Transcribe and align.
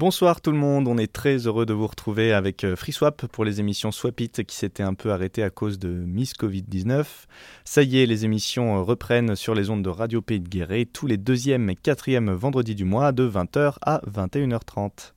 Bonsoir 0.00 0.40
tout 0.40 0.50
le 0.50 0.56
monde, 0.56 0.88
on 0.88 0.96
est 0.96 1.12
très 1.12 1.46
heureux 1.46 1.66
de 1.66 1.74
vous 1.74 1.86
retrouver 1.86 2.32
avec 2.32 2.64
euh, 2.64 2.74
FreeSwap 2.74 3.26
pour 3.26 3.44
les 3.44 3.60
émissions 3.60 3.92
Swapit 3.92 4.30
qui 4.30 4.56
s'étaient 4.56 4.82
un 4.82 4.94
peu 4.94 5.12
arrêtées 5.12 5.42
à 5.42 5.50
cause 5.50 5.78
de 5.78 5.90
Miss 5.90 6.32
Covid-19. 6.32 7.04
Ça 7.66 7.82
y 7.82 7.98
est, 7.98 8.06
les 8.06 8.24
émissions 8.24 8.78
euh, 8.78 8.80
reprennent 8.80 9.36
sur 9.36 9.54
les 9.54 9.68
ondes 9.68 9.82
de 9.82 9.90
Radio 9.90 10.22
Pays 10.22 10.40
de 10.40 10.48
Guéret 10.48 10.86
tous 10.86 11.06
les 11.06 11.18
deuxièmes 11.18 11.68
et 11.68 11.76
quatrièmes 11.76 12.30
vendredis 12.30 12.74
du 12.74 12.86
mois 12.86 13.12
de 13.12 13.28
20h 13.28 13.74
à 13.82 14.00
21h30. 14.10 15.12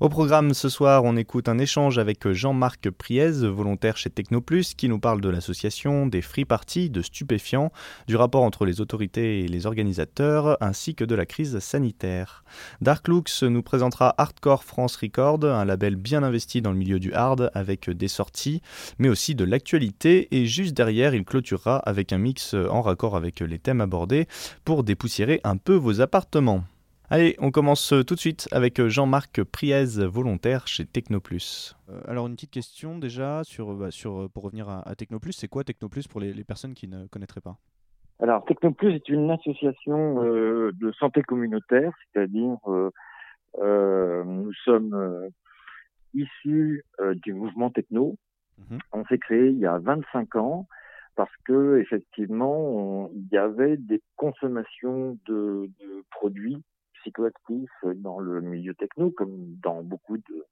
Au 0.00 0.08
programme 0.08 0.54
ce 0.54 0.68
soir, 0.68 1.02
on 1.02 1.16
écoute 1.16 1.48
un 1.48 1.58
échange 1.58 1.98
avec 1.98 2.30
Jean-Marc 2.30 2.88
Priez, 2.88 3.32
volontaire 3.32 3.96
chez 3.96 4.10
Technoplus, 4.10 4.76
qui 4.76 4.88
nous 4.88 5.00
parle 5.00 5.20
de 5.20 5.28
l'association, 5.28 6.06
des 6.06 6.22
free 6.22 6.44
parties, 6.44 6.88
de 6.88 7.02
stupéfiants, 7.02 7.72
du 8.06 8.14
rapport 8.14 8.44
entre 8.44 8.64
les 8.64 8.80
autorités 8.80 9.40
et 9.40 9.48
les 9.48 9.66
organisateurs, 9.66 10.56
ainsi 10.60 10.94
que 10.94 11.02
de 11.02 11.16
la 11.16 11.26
crise 11.26 11.58
sanitaire. 11.58 12.44
Dark 12.80 13.08
Looks 13.08 13.42
nous 13.42 13.62
présentera 13.64 14.14
Hardcore 14.18 14.62
France 14.62 14.94
Record, 14.94 15.44
un 15.44 15.64
label 15.64 15.96
bien 15.96 16.22
investi 16.22 16.62
dans 16.62 16.70
le 16.70 16.78
milieu 16.78 17.00
du 17.00 17.12
hard 17.12 17.50
avec 17.52 17.90
des 17.90 18.06
sorties, 18.06 18.62
mais 19.00 19.08
aussi 19.08 19.34
de 19.34 19.42
l'actualité, 19.42 20.28
et 20.30 20.46
juste 20.46 20.76
derrière, 20.76 21.12
il 21.12 21.24
clôturera 21.24 21.78
avec 21.78 22.12
un 22.12 22.18
mix 22.18 22.54
en 22.54 22.82
raccord 22.82 23.16
avec 23.16 23.40
les 23.40 23.58
thèmes 23.58 23.80
abordés 23.80 24.28
pour 24.64 24.84
dépoussiérer 24.84 25.40
un 25.42 25.56
peu 25.56 25.74
vos 25.74 26.00
appartements. 26.00 26.62
Allez, 27.10 27.36
on 27.38 27.50
commence 27.50 27.94
tout 28.06 28.14
de 28.14 28.20
suite 28.20 28.50
avec 28.52 28.86
Jean-Marc 28.86 29.42
Priez, 29.42 29.86
volontaire 30.06 30.66
chez 30.66 30.84
Technoplus. 30.84 31.74
Euh, 31.88 32.02
alors 32.06 32.26
une 32.26 32.34
petite 32.34 32.50
question 32.50 32.98
déjà 32.98 33.44
sur, 33.44 33.72
bah, 33.72 33.90
sur 33.90 34.28
pour 34.30 34.42
revenir 34.42 34.68
à, 34.68 34.94
Technoplus, 34.94 35.32
c'est 35.32 35.48
quoi 35.48 35.64
Technoplus 35.64 36.02
pour 36.06 36.20
les, 36.20 36.44
personnes 36.44 36.74
qui 36.74 36.86
ne 36.86 37.06
connaîtraient 37.06 37.40
pas? 37.40 37.56
Alors 38.20 38.44
Technoplus 38.44 38.92
est 38.94 39.08
une 39.08 39.30
association 39.30 40.22
euh, 40.22 40.70
de 40.74 40.92
santé 40.92 41.22
communautaire, 41.22 41.92
c'est-à-dire 42.12 42.58
euh, 42.68 44.24
nous 44.24 44.52
sommes 44.66 45.30
issus 46.12 46.84
du 47.24 47.32
mouvement 47.32 47.70
techno. 47.70 48.16
Mhm. 48.58 48.80
On 48.92 49.06
s'est 49.06 49.18
créé 49.18 49.48
il 49.48 49.58
y 49.58 49.66
a 49.66 49.78
25 49.78 50.36
ans 50.36 50.68
parce 51.16 51.34
que 51.46 51.80
effectivement 51.80 53.08
il 53.14 53.28
y 53.32 53.38
avait 53.38 53.78
des 53.78 54.02
consommations 54.16 55.16
de, 55.26 55.70
de 55.80 56.04
produits 56.10 56.62
psychoactifs 57.08 57.84
dans 57.96 58.18
le 58.18 58.40
milieu 58.40 58.74
techno, 58.74 59.10
comme 59.10 59.56
dans 59.62 59.82
beaucoup 59.82 60.16
de 60.16 60.44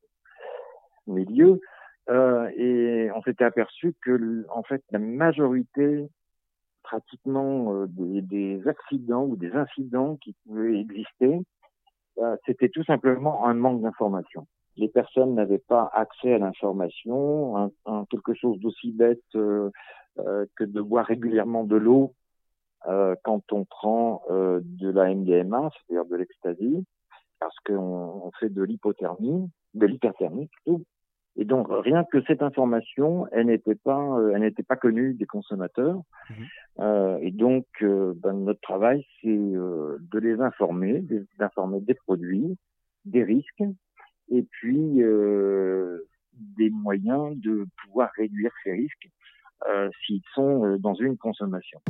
milieux. 1.07 1.61
Euh, 2.09 2.49
et 2.57 3.11
on 3.15 3.23
s'était 3.23 3.45
aperçu 3.45 3.95
que, 4.03 4.47
en 4.51 4.63
fait, 4.63 4.83
la 4.91 4.99
majorité, 4.99 6.09
pratiquement 6.83 7.75
euh, 7.75 7.87
des, 7.89 8.67
accidents 8.69 9.25
ou 9.25 9.37
des 9.37 9.53
incidents 9.53 10.17
qui 10.17 10.35
pouvaient 10.47 10.81
exister, 10.81 11.41
euh, 12.19 12.37
c'était 12.47 12.69
tout 12.69 12.85
simplement 12.85 13.47
un 13.47 13.55
manque 13.55 13.83
d'information. 13.83 14.47
Les 14.77 14.89
personnes 14.89 15.35
n'avaient 15.35 15.63
pas 15.67 15.91
accès 15.95 16.35
à 16.35 16.39
l'information, 16.39 17.73
quelque 18.11 18.35
chose 18.35 18.59
d'aussi 18.61 18.93
bête 18.93 19.23
euh, 19.35 19.71
euh, 20.19 20.45
que 20.55 20.65
de 20.65 20.81
boire 20.81 21.07
régulièrement 21.07 21.65
de 21.65 21.77
l'eau 21.77 22.13
euh, 22.13 22.26
quand 23.25 23.43
on 23.53 23.65
prend 23.65 24.23
euh, 24.31 24.61
de 24.63 24.91
la 24.91 25.13
MDMA, 25.15 25.71
c'est-à-dire 25.73 26.09
de 26.09 26.17
l'ecstasy, 26.17 26.85
parce 27.41 27.57
qu'on 27.67 28.23
on 28.25 28.31
fait 28.39 28.49
de 28.49 28.63
l'hypothermie, 28.63 29.51
de 29.75 29.87
l'hyperthermie 29.87 30.49
plutôt. 30.49 30.83
Et 31.39 31.45
donc 31.45 31.67
rien 31.69 32.05
que 32.11 32.23
cette 32.27 32.43
information, 32.43 33.27
elle 33.33 33.47
n'était 33.47 33.75
pas, 33.75 34.01
euh, 34.01 34.33
elle 34.35 34.41
n'était 34.41 34.63
pas 34.63 34.77
connue 34.77 35.15
des 35.15 35.27
consommateurs. 35.27 36.01
Mhm. 36.31 36.37
Euh, 36.79 37.19
et 37.21 37.31
donc 37.31 37.67
ben, 37.81 38.33
notre 38.33 38.61
travail, 38.61 39.05
c'est 39.21 39.29
de 39.29 40.19
les 40.19 40.41
informer, 40.41 41.05
d'informer 41.39 41.81
des 41.81 41.95
produits, 41.95 42.57
des 43.05 43.23
risques, 43.23 43.65
et 44.31 44.43
puis 44.43 45.03
des 46.59 46.71
moyens 46.71 47.37
de 47.39 47.67
pouvoir 47.85 48.11
réduire 48.17 48.53
ces 48.65 48.73
risques 48.73 49.09
s'ils 50.05 50.23
sont 50.35 50.77
dans 50.79 50.95
une 50.95 51.17
consommation. 51.17 51.81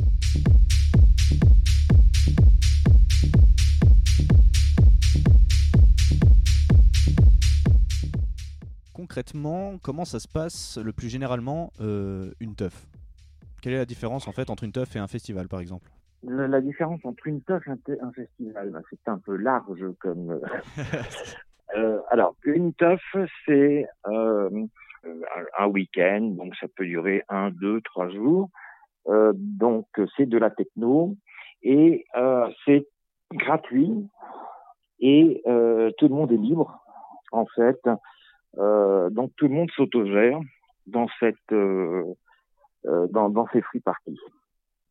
Concrètement, 9.17 9.79
comment 9.81 10.05
ça 10.05 10.19
se 10.19 10.27
passe 10.27 10.77
le 10.77 10.93
plus 10.93 11.09
généralement 11.09 11.71
euh, 11.81 12.29
une 12.39 12.53
teuf? 12.53 12.85
Quelle 13.63 13.73
est 13.73 13.77
la 13.77 13.85
différence 13.85 14.27
en 14.27 14.31
fait 14.31 14.51
entre 14.51 14.63
une 14.63 14.71
teuf 14.71 14.95
et 14.95 14.99
un 14.99 15.07
festival 15.07 15.47
par 15.47 15.59
exemple? 15.59 15.89
La, 16.21 16.61
différence 16.61 16.99
entre 17.03 17.25
une 17.25 17.41
teuf 17.41 17.63
et 17.67 17.99
un, 17.99 18.11
festival, 18.11 18.69
bah, 18.69 18.81
c'est 18.91 19.09
un 19.09 19.17
peu 19.17 19.35
large 19.35 19.83
comme. 19.99 20.29
Euh, 20.29 20.39
euh, 21.77 21.99
alors, 22.11 22.35
une 22.43 22.73
teuf, 22.75 23.01
c'est 23.47 23.87
un 24.05 25.67
week-end, 25.67 26.21
donc 26.21 26.55
ça 26.57 26.67
peut 26.75 26.85
durer 26.85 27.23
un, 27.27 27.49
deux, 27.49 27.81
trois 27.81 28.09
jours. 28.09 28.51
donc, 29.07 29.87
c'est 30.15 30.27
de 30.27 30.37
la 30.37 30.51
techno 30.51 31.15
et 31.63 32.05
c'est 32.65 32.85
gratuit 33.33 34.07
et 34.99 35.41
tout 35.97 36.07
le 36.07 36.13
monde 36.13 36.31
est 36.31 36.37
libre 36.37 36.83
en 37.31 37.47
fait 37.47 37.79
donc 38.55 39.31
tout 39.35 39.47
le 39.47 39.53
monde 39.53 39.71
s'autogère 39.71 40.39
dans 40.87 41.07
cette 41.19 41.35
euh, 41.51 42.03
euh, 42.85 43.07
dans, 43.07 43.29
dans 43.29 43.47
ces 43.53 43.61
free 43.61 43.79
parties. 43.79 44.19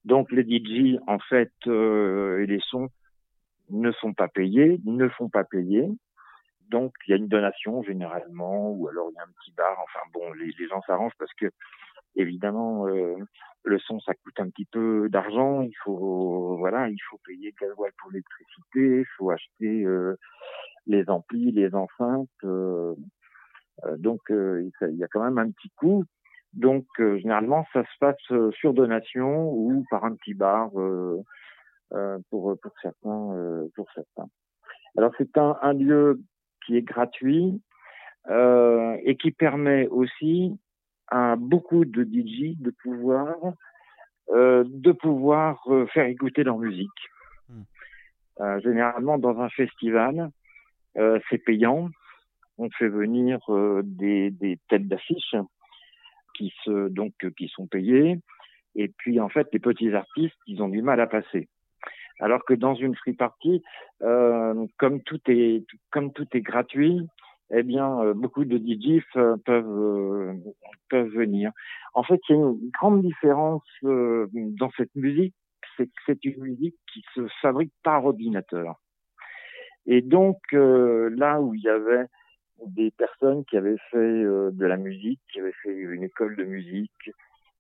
Donc 0.05 0.31
les 0.31 0.43
DJ 0.43 0.99
en 1.06 1.19
fait 1.19 1.53
et 1.67 2.47
les 2.47 2.61
sons 2.61 2.89
ne 3.71 3.91
sont 3.93 4.12
pas 4.12 4.28
payés, 4.28 4.81
ne 4.84 5.09
font 5.09 5.28
pas 5.28 5.44
payer. 5.44 5.89
Donc 6.71 6.93
il 7.06 7.11
y 7.11 7.15
a 7.15 7.17
une 7.17 7.28
donation 7.28 7.83
généralement, 7.83 8.71
ou 8.71 8.89
alors 8.89 9.09
il 9.11 9.15
y 9.15 9.19
a 9.19 9.22
un 9.22 9.33
petit 9.41 9.53
bar. 9.53 9.77
Enfin 9.83 10.00
bon, 10.12 10.33
les, 10.33 10.69
gens 10.69 10.83
s'arrangent 10.83 11.17
parce 11.19 11.33
que 11.34 11.47
évidemment 12.17 12.87
euh, 12.88 13.17
le 13.65 13.78
son 13.78 14.00
ça 14.00 14.15
coûte 14.15 14.38
un 14.38 14.49
petit 14.50 14.65
peu 14.67 15.09
d'argent. 15.09 15.62
Il 15.62 15.77
faut 15.84 16.56
voilà, 16.59 16.88
il 16.88 17.00
faut 17.09 17.19
payer 17.25 17.55
gasoil 17.61 17.93
pour 17.99 18.11
l'électricité, 18.11 19.00
il 19.00 19.06
faut 19.17 19.31
acheter 19.31 19.84
euh, 19.84 20.17
les 20.87 21.09
amplis, 21.09 21.53
les 21.53 21.75
enceintes. 21.75 22.28
Euh, 22.44 22.94
donc 23.98 24.20
euh, 24.31 24.70
il 24.82 24.97
y 24.97 25.04
a 25.04 25.09
quand 25.09 25.22
même 25.22 25.38
un 25.38 25.50
petit 25.50 25.70
coût. 25.76 26.04
Donc 26.53 26.87
euh, 27.00 27.19
généralement 27.19 27.66
ça 27.72 27.82
se 27.84 27.98
passe 28.00 28.53
sur 28.54 28.72
donation 28.72 29.50
ou 29.53 29.84
par 29.91 30.04
un 30.04 30.14
petit 30.14 30.34
bar 30.34 30.70
pour 32.31 32.59
pour 32.60 32.72
certains 32.82 33.66
pour 33.75 33.87
certains. 33.94 34.28
Alors 34.97 35.12
c'est 35.19 35.37
un, 35.37 35.56
un, 35.60 35.75
lieu 35.75 36.20
qui 36.64 36.76
est 36.76 36.82
gratuit 36.82 37.60
euh, 38.28 38.97
et 39.04 39.16
qui 39.16 39.31
permet 39.31 39.87
aussi 39.87 40.58
à 41.08 41.37
beaucoup 41.37 41.84
de 41.84 42.03
DJ 42.03 42.58
de 42.58 42.72
pouvoir 42.82 43.37
euh, 44.31 44.64
de 44.66 44.91
pouvoir 44.91 45.64
faire 45.93 46.06
écouter 46.06 46.43
leur 46.43 46.58
musique. 46.58 46.91
Hmm. 47.48 47.62
Euh, 48.41 48.60
généralement 48.60 49.19
dans 49.19 49.41
un 49.41 49.48
festival, 49.50 50.31
c'est 51.28 51.38
payant, 51.38 51.91
on 52.59 52.71
fait 52.71 52.89
venir 52.89 53.39
euh, 53.49 53.83
des, 53.84 54.59
têtes 54.69 54.89
d'affiche 54.89 55.34
qui 56.34 56.53
se 56.65 56.89
donc 56.89 57.12
qui 57.37 57.49
sont 57.49 57.67
payées. 57.67 58.19
Et 58.75 58.89
puis 58.89 59.21
en 59.21 59.28
fait 59.28 59.49
les 59.53 59.59
petits 59.59 59.93
artistes 59.94 60.37
ils 60.47 60.62
ont 60.62 60.69
du 60.69 60.83
mal 60.83 61.00
à 61.00 61.06
passer. 61.06 61.49
Alors 62.21 62.44
que 62.44 62.55
dans 62.55 62.75
une 62.75 62.94
free 62.94 63.15
party 63.15 63.62
euh, 64.03 64.67
comme 64.78 65.03
tout 65.03 65.21
est 65.28 65.65
comme 65.91 66.12
tout 66.12 66.27
est 66.33 66.41
gratuit 66.41 67.06
eh 67.50 67.62
bien 67.62 68.00
euh, 68.00 68.15
beaucoup 68.15 68.44
de 68.44 68.59
DJs 68.59 69.05
peuvent 69.44 70.37
peuvent 70.88 71.12
venir. 71.12 71.53
En 71.94 72.03
fait 72.03 72.21
il 72.28 72.37
y 72.37 72.38
a 72.38 72.43
une 72.43 72.71
grande 72.71 73.03
différence 73.03 73.65
dans 73.83 74.71
cette 74.77 74.94
musique. 74.94 75.34
C'est 75.77 75.87
que 75.87 76.03
c'est 76.06 76.25
une 76.25 76.43
musique 76.43 76.77
qui 76.93 77.05
se 77.15 77.27
fabrique 77.43 77.73
par 77.83 78.05
ordinateur. 78.06 78.77
Et 79.84 80.00
donc 80.00 80.38
là 80.53 81.41
où 81.41 81.55
il 81.55 81.61
y 81.61 81.69
avait 81.69 82.06
des 82.64 82.91
personnes 82.91 83.44
qui 83.44 83.56
avaient 83.56 83.79
fait 83.91 83.97
euh, 83.97 84.50
de 84.53 84.67
la 84.67 84.76
musique, 84.76 85.20
qui 85.32 85.41
avaient 85.41 85.55
fait 85.62 85.75
une 85.75 86.05
école 86.05 86.37
de 86.37 86.44
musique 86.44 87.11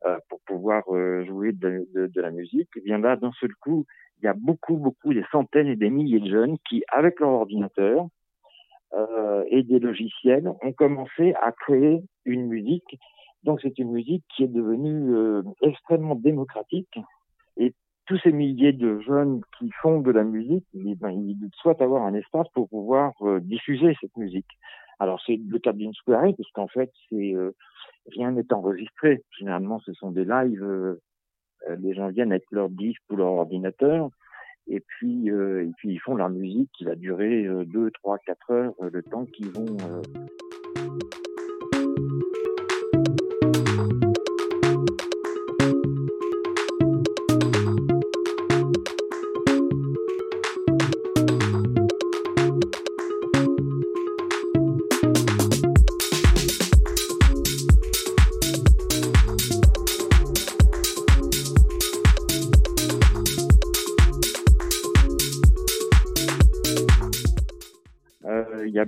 euh, 0.06 0.18
pour 0.28 0.40
pouvoir 0.40 0.84
euh, 0.88 1.24
jouer 1.26 1.52
de, 1.52 2.10
la 2.14 2.30
musique. 2.30 2.68
Et 2.76 2.80
bien 2.80 2.98
là, 2.98 3.16
d'un 3.16 3.32
seul 3.40 3.54
coup, 3.60 3.84
il 4.18 4.24
y 4.24 4.28
a 4.28 4.34
beaucoup, 4.34 4.76
beaucoup, 4.76 5.12
des 5.12 5.24
centaines 5.30 5.68
et 5.68 5.76
des 5.76 5.90
milliers 5.90 6.20
de 6.20 6.30
jeunes 6.30 6.56
qui, 6.68 6.82
avec 6.88 7.20
leur 7.20 7.30
ordinateur 7.30 8.06
et 9.50 9.62
des 9.62 9.78
logiciels, 9.78 10.48
ont 10.62 10.72
commencé 10.72 11.34
à 11.42 11.52
créer 11.52 12.02
une 12.24 12.46
musique. 12.46 12.98
Donc 13.42 13.60
c'est 13.60 13.78
une 13.78 13.90
musique 13.90 14.24
qui 14.34 14.44
est 14.44 14.48
devenue 14.48 15.42
extrêmement 15.60 16.14
démocratique. 16.14 16.98
Et 17.58 17.74
tous 18.06 18.18
ces 18.20 18.32
milliers 18.32 18.72
de 18.72 19.00
jeunes 19.00 19.42
qui 19.58 19.70
font 19.82 20.00
de 20.00 20.10
la 20.10 20.24
musique, 20.24 20.64
eh 20.72 20.94
ben, 20.94 21.10
ils 21.10 21.36
souhaitent 21.60 21.82
avoir 21.82 22.04
un 22.04 22.14
espace 22.14 22.48
pour 22.54 22.70
pouvoir 22.70 23.12
diffuser 23.42 23.94
cette 24.00 24.16
musique. 24.16 24.48
Alors 24.98 25.20
c'est 25.26 25.36
le 25.36 25.58
cas 25.58 25.72
d'une 25.72 25.92
soirée 25.94 26.32
puisqu'en 26.34 26.68
fait 26.68 26.90
c'est 27.08 27.34
euh, 27.34 27.52
rien 28.12 28.32
n'est 28.32 28.52
enregistré. 28.52 29.22
Généralement 29.38 29.80
ce 29.80 29.92
sont 29.92 30.10
des 30.10 30.24
lives. 30.24 30.62
Euh, 30.62 31.00
euh, 31.68 31.76
les 31.80 31.94
gens 31.94 32.08
viennent 32.08 32.32
avec 32.32 32.44
leur 32.50 32.68
disque 32.68 33.02
ou 33.10 33.16
leur 33.16 33.28
ordinateur 33.28 34.10
Et 34.68 34.80
puis, 34.80 35.28
et 35.28 35.70
puis 35.78 35.90
ils 35.92 36.00
font 36.00 36.14
leur 36.14 36.28
musique 36.28 36.70
qui 36.76 36.84
va 36.84 36.94
durer 36.94 37.44
2, 37.44 37.90
3, 38.02 38.18
4 38.18 38.50
heures, 38.50 38.74
le 38.80 39.02
temps 39.02 39.24
qu'ils 39.24 39.50
vont 39.50 39.76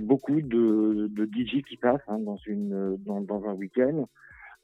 beaucoup 0.09 0.41
de, 0.41 1.07
de 1.11 1.25
DJ 1.25 1.61
qui 1.67 1.77
passent 1.77 2.07
hein, 2.07 2.19
dans 2.19 2.37
une 2.47 2.97
dans, 3.05 3.21
dans 3.21 3.45
un 3.45 3.53
week-end. 3.53 4.05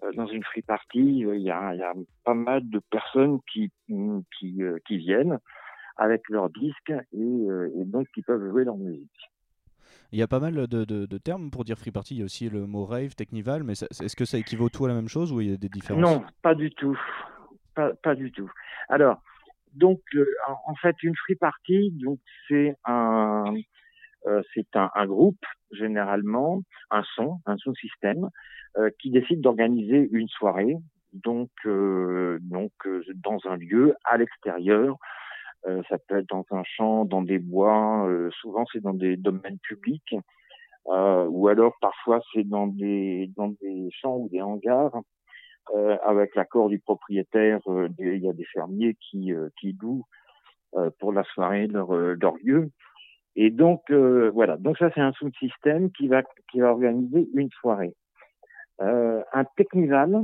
Euh, 0.04 0.12
dans 0.14 0.28
une 0.28 0.44
free 0.44 0.62
party, 0.62 1.24
euh, 1.26 1.38
il 1.38 1.44
y 1.44 1.52
a, 1.52 1.74
il 1.74 1.80
y 1.80 1.84
a 1.84 1.94
pas 2.26 2.34
mal 2.34 2.70
de 2.70 2.82
personnes 2.90 3.40
qui 3.52 3.72
qui, 3.88 4.62
euh, 4.62 4.78
qui 4.86 4.98
viennent 4.98 5.40
avec 5.96 6.28
leurs 6.28 6.50
disques 6.50 6.94
et, 7.14 7.48
et, 7.80 7.86
donc 7.86 8.08
qui 8.14 8.22
peuvent 8.22 8.46
jouer 8.50 8.66
leur 8.66 8.76
musique. 8.76 9.32
Il 10.12 10.20
y 10.20 10.22
a 10.22 10.28
pas 10.28 10.42
mal 10.42 10.54
de, 10.54 10.66
de, 10.66 11.06
de, 11.06 11.18
termes 11.18 11.50
pour 11.50 11.64
dire 11.64 11.78
free 11.78 11.92
party. 11.92 12.16
Il 12.16 12.20
y 12.20 12.22
a 12.22 12.26
aussi 12.26 12.50
le 12.50 12.68
mot 12.68 12.84
rave, 12.84 13.16
technival, 13.16 13.64
mais 13.64 13.74
est-ce 13.74 14.16
que 14.16 14.26
ça 14.26 14.38
équivaut 14.38 14.68
tout 14.68 14.84
à 14.86 14.90
la 14.90 14.94
même 14.94 15.08
chose 15.08 15.32
ou 15.32 15.40
il 15.40 15.52
y 15.52 15.54
a 15.54 15.58
des 15.58 15.70
différences? 15.70 16.02
Non, 16.02 16.26
pas 16.42 16.54
du 16.54 16.70
tout. 16.72 17.00
Pas, 17.76 17.94
pas 17.94 18.16
du 18.16 18.32
tout. 18.32 18.52
Alors, 18.90 19.22
donc, 19.74 20.02
en 20.68 20.76
fait, 20.76 20.96
une 21.04 21.16
free 21.16 21.36
party, 21.36 21.92
donc 21.92 22.20
c'est 22.48 22.76
un, 22.84 23.56
euh, 24.28 24.42
c'est 24.54 24.76
un, 24.76 24.90
un, 24.96 25.06
groupe 25.06 25.44
généralement, 25.72 26.62
un 26.90 27.04
son, 27.16 27.40
un 27.46 27.58
son 27.58 27.74
système, 27.76 28.30
euh, 28.78 28.90
qui 29.00 29.12
décide 29.12 29.42
d'organiser 29.42 30.10
une 30.12 30.28
soirée, 30.28 30.76
donc 31.14 31.50
euh, 31.66 32.40
donc 32.42 32.72
dans 33.24 33.38
un 33.46 33.58
lieu 33.58 33.96
à 34.04 34.18
l'extérieur. 34.18 34.98
ça 35.90 35.98
peut 35.98 36.20
être 36.20 36.30
dans 36.30 36.46
un 36.52 36.64
champ, 36.64 37.06
dans 37.06 37.24
des 37.24 37.40
bois. 37.40 38.08
souvent, 38.42 38.66
c'est 38.72 38.82
dans 38.82 38.94
des 38.94 39.18
domaines 39.18 39.60
publics. 39.60 40.16
ou 40.86 41.48
alors 41.48 41.74
parfois 41.82 42.20
c'est 42.32 42.48
dans 42.48 42.68
des 42.68 43.32
dans 43.36 43.50
des 43.62 43.90
champs 43.92 44.18
ou 44.18 44.30
des 44.30 44.42
hangars 44.42 44.96
avec 46.04 46.36
l'accord 46.36 46.70
du 46.70 46.80
propriétaire. 46.80 47.60
il 48.00 48.24
y 48.24 48.30
a 48.30 48.34
des 48.34 48.46
fermiers 48.54 48.96
qui 49.00 49.34
qui 49.60 49.76
louent 49.82 50.06
pour 51.00 51.14
la 51.14 51.24
soirée 51.24 51.68
leur 51.68 51.90
leur 51.94 52.36
lieu. 52.44 52.72
Et 53.36 53.50
donc 53.50 53.82
euh, 53.92 54.32
voilà, 54.34 54.58
donc 54.58 54.78
ça 54.78 54.90
c'est 54.94 55.02
un 55.02 55.12
sous-système 55.14 55.92
qui 55.92 56.08
va 56.08 56.24
qui 56.52 56.62
va 56.62 56.72
organiser 56.72 57.28
une 57.34 57.50
soirée. 57.52 57.94
Euh, 58.82 59.22
un 59.34 59.44
technival, 59.58 60.16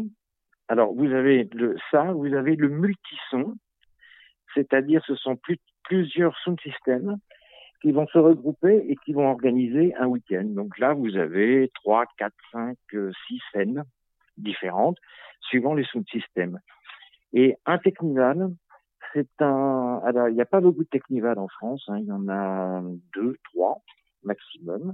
alors 0.68 0.94
vous 0.94 1.12
avez 1.12 1.50
ça, 1.92 2.04
vous 2.14 2.34
avez 2.34 2.56
le 2.56 2.70
multison, 2.70 3.56
c'est-à-dire 4.54 5.04
ce 5.06 5.16
sont 5.16 5.36
plus, 5.36 5.58
plusieurs 5.84 6.38
sous-systèmes 6.40 7.18
qui 7.82 7.92
vont 7.92 8.08
se 8.08 8.18
regrouper 8.18 8.86
et 8.88 8.96
qui 9.04 9.12
vont 9.12 9.30
organiser 9.30 9.94
un 9.96 10.08
week-end. 10.08 10.46
Donc 10.46 10.78
là 10.80 10.94
vous 10.94 11.18
avez 11.18 11.70
trois, 11.74 12.06
quatre, 12.18 12.36
cinq, 12.52 12.78
six 13.28 13.42
scènes 13.52 13.84
différentes 14.38 14.98
suivant 15.42 15.74
les 15.74 15.84
sous-systèmes. 15.84 16.60
Et 17.34 17.58
un 17.66 17.78
technival, 17.78 18.50
c'est 19.14 19.42
un. 19.42 20.02
Alors, 20.06 20.30
il 20.30 20.36
n'y 20.36 20.42
a 20.42 20.46
pas 20.46 20.62
beaucoup 20.62 20.84
de 20.84 20.90
Technival 20.90 21.40
en 21.40 21.48
France. 21.48 21.84
Hein. 21.88 22.00
Il 22.00 22.06
y 22.06 22.12
en 22.12 22.28
a 22.30 22.82
deux, 23.16 23.38
trois 23.46 23.82
maximum. 24.24 24.94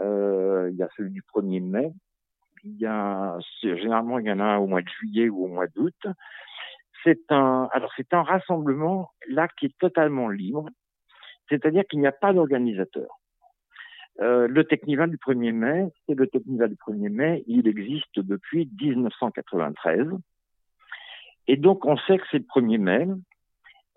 Euh, 0.00 0.68
il 0.72 0.76
y 0.76 0.82
a 0.82 0.88
celui 0.96 1.10
du 1.10 1.22
1er 1.22 1.62
mai. 1.62 1.92
Il 2.64 2.78
y 2.78 2.86
a 2.86 3.38
généralement 3.62 4.18
il 4.18 4.26
y 4.26 4.32
en 4.32 4.40
a 4.40 4.44
un 4.44 4.58
au 4.58 4.66
mois 4.66 4.82
de 4.82 4.88
juillet 4.88 5.28
ou 5.28 5.44
au 5.44 5.48
mois 5.48 5.66
d'août. 5.68 6.06
C'est 7.04 7.30
un. 7.30 7.68
Alors 7.72 7.92
c'est 7.96 8.12
un 8.12 8.22
rassemblement 8.22 9.10
là 9.28 9.48
qui 9.58 9.66
est 9.66 9.78
totalement 9.78 10.28
libre. 10.28 10.68
C'est-à-dire 11.48 11.84
qu'il 11.88 12.00
n'y 12.00 12.06
a 12.06 12.12
pas 12.12 12.32
d'organisateur. 12.32 13.08
Euh, 14.20 14.48
le 14.48 14.64
Technival 14.64 15.10
du 15.10 15.18
1er 15.18 15.52
mai, 15.52 15.92
c'est 16.06 16.14
le 16.14 16.26
Technival 16.26 16.70
du 16.70 16.76
1er 16.76 17.10
mai. 17.10 17.44
Il 17.46 17.68
existe 17.68 18.18
depuis 18.18 18.68
1993. 18.80 20.08
Et 21.48 21.56
donc, 21.56 21.84
on 21.84 21.96
sait 21.96 22.18
que 22.18 22.24
c'est 22.30 22.38
le 22.38 22.44
1er 22.44 22.78
mai. 22.78 23.06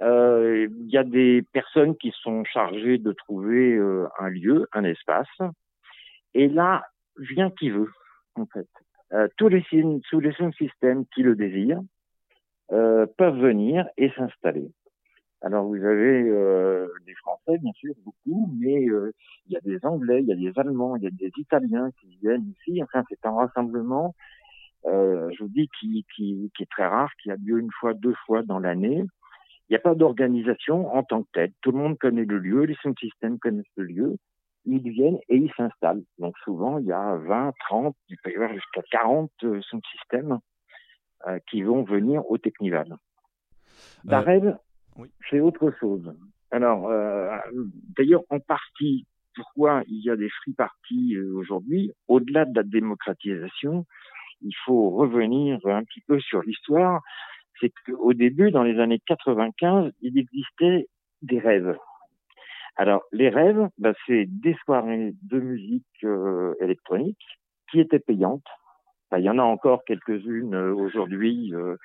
Euh, 0.02 0.68
il 0.80 0.90
y 0.90 0.98
a 0.98 1.04
des 1.04 1.44
personnes 1.52 1.96
qui 1.98 2.14
sont 2.22 2.44
chargées 2.46 2.98
de 2.98 3.12
trouver 3.12 3.74
euh, 3.76 4.08
un 4.20 4.30
lieu, 4.30 4.68
un 4.72 4.84
espace. 4.84 5.28
Et 6.34 6.48
là, 6.48 6.86
vient 7.18 7.52
qui 7.52 7.70
veut, 7.70 7.92
en 8.36 8.46
fait. 8.46 8.68
Euh, 9.12 9.28
tous 9.38 9.50
les 9.50 9.66
tous 10.10 10.20
les 10.20 10.34
systèmes 10.58 11.06
qui 11.14 11.24
le 11.24 11.36
désirent 11.36 11.82
peuvent 12.70 13.40
venir 13.40 13.88
et 13.98 14.12
s'installer. 14.12 14.70
Alors 15.42 15.66
vous 15.66 15.84
avez 15.84 16.24
des 17.08 17.16
Français, 17.16 17.58
bien 17.58 17.72
sûr, 17.74 17.96
beaucoup, 18.06 18.54
mais 18.60 18.84
il 18.84 19.52
y 19.52 19.58
a 19.58 19.62
des 19.62 19.84
Anglais, 19.84 20.22
il 20.22 20.28
y 20.28 20.34
a 20.34 20.36
des 20.36 20.60
Allemands, 20.60 20.96
il 20.96 21.02
y 21.02 21.08
a 21.08 21.10
des 21.10 21.32
Italiens 21.38 21.90
qui 22.00 22.20
viennent 22.22 22.54
ici. 22.60 22.84
Enfin, 22.84 23.04
c'est 23.10 23.26
un 23.26 23.32
rassemblement, 23.32 24.14
je 24.86 25.44
vous 25.44 25.50
dis, 25.50 25.70
qui, 25.80 26.06
qui, 26.16 26.52
qui 26.56 26.64
est 26.64 26.70
très 26.70 26.88
rare, 26.88 27.12
qui 27.22 27.32
a 27.32 27.36
lieu 27.36 27.60
une 27.60 27.72
fois, 27.80 27.94
deux 27.94 28.16
fois 28.26 28.44
dans 28.44 28.60
l'année. 28.60 29.04
Il 29.70 29.74
n'y 29.74 29.76
a 29.76 29.80
pas 29.80 29.94
d'organisation 29.94 30.92
en 30.96 31.04
tant 31.04 31.24
que 31.24 31.30
telle. 31.34 31.52
Tout 31.62 31.72
le 31.72 31.78
monde 31.78 31.98
connaît 31.98 32.26
le 32.26 32.40
lieu, 32.40 32.64
les 32.64 32.76
sound 32.82 32.98
systems 32.98 33.38
connaissent 33.38 33.66
le 33.78 33.84
lieu. 33.84 34.16
Ils 34.66 34.90
viennent 34.90 35.20
et 35.30 35.38
ils 35.38 35.52
s'installent. 35.56 36.04
Donc 36.18 36.36
souvent, 36.40 36.80
il 36.80 36.86
y 36.86 36.92
a 36.92 37.16
20, 37.16 37.54
30, 37.68 37.96
il 38.10 38.18
peut 38.24 38.32
y 38.32 38.36
avoir 38.36 38.54
jusqu'à 38.54 38.82
40 38.92 39.32
euh, 39.44 39.62
sound 39.62 39.84
systems 39.92 40.40
euh, 41.28 41.38
qui 41.50 41.62
vont 41.62 41.84
venir 41.84 42.30
au 42.30 42.38
Technival. 42.38 42.98
Darrell, 44.04 44.48
euh, 44.48 44.54
oui. 44.98 45.10
c'est 45.30 45.40
autre 45.40 45.72
chose. 45.80 46.14
Alors, 46.52 46.88
euh, 46.88 47.38
d'ailleurs, 47.98 48.24
en 48.30 48.40
partie, 48.40 49.06
pourquoi 49.36 49.84
il 49.88 50.04
y 50.04 50.10
a 50.10 50.16
des 50.16 50.30
free 50.30 50.54
parties 50.54 51.16
euh, 51.16 51.34
aujourd'hui, 51.36 51.92
au-delà 52.08 52.46
de 52.46 52.56
la 52.56 52.64
démocratisation, 52.64 53.86
il 54.42 54.54
faut 54.66 54.90
revenir 54.92 55.60
un 55.66 55.84
petit 55.84 56.02
peu 56.02 56.20
sur 56.20 56.42
l'histoire 56.42 57.02
c'est 57.60 57.72
qu'au 57.86 58.14
début, 58.14 58.52
dans 58.52 58.64
les 58.64 58.80
années 58.80 59.02
95, 59.06 59.92
il 60.02 60.18
existait 60.18 60.88
des 61.22 61.40
rêves. 61.40 61.78
Alors, 62.76 63.04
les 63.12 63.30
rêves, 63.30 63.68
bah, 63.78 63.94
c'est 64.08 64.26
des 64.28 64.56
soirées 64.64 65.14
de 65.24 65.40
musique 65.40 65.86
euh, 66.04 66.54
électronique 66.62 67.20
qui 67.70 67.80
étaient 67.80 68.00
payantes. 68.00 68.48
il 69.18 69.24
y 69.24 69.30
en 69.30 69.40
a 69.40 69.44
encore 69.44 69.84
quelques-unes 69.86 70.56
euh, 70.56 70.74
aujourd'hui, 70.74 71.54
euh, 71.54 71.76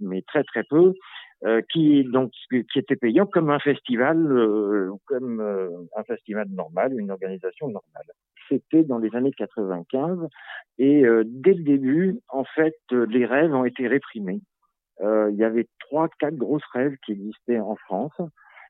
mais 0.00 0.22
très 0.22 0.44
très 0.44 0.64
peu, 0.64 0.94
qui 1.70 2.04
donc 2.04 2.32
qui 2.50 2.78
étaient 2.78 2.96
payantes 2.96 3.30
comme 3.30 3.50
un 3.50 3.60
festival, 3.60 4.16
comme 5.06 5.40
un 5.96 6.02
festival 6.02 6.48
normal, 6.48 6.98
une 6.98 7.12
organisation 7.12 7.66
normale. 7.66 8.06
C'était 8.48 8.84
dans 8.84 8.98
les 8.98 9.14
années 9.14 9.32
95 9.32 10.28
et 10.78 11.02
dès 11.24 11.54
le 11.54 11.62
début, 11.62 12.20
en 12.28 12.44
fait, 12.44 12.74
les 12.90 13.26
rêves 13.26 13.52
ont 13.52 13.64
été 13.64 13.86
réprimés 13.88 14.40
euh, 15.00 15.30
il 15.32 15.38
y 15.38 15.44
avait 15.44 15.66
trois, 15.78 16.08
quatre 16.18 16.36
grosses 16.36 16.66
rêves 16.72 16.96
qui 17.04 17.12
existaient 17.12 17.60
en 17.60 17.76
France. 17.76 18.20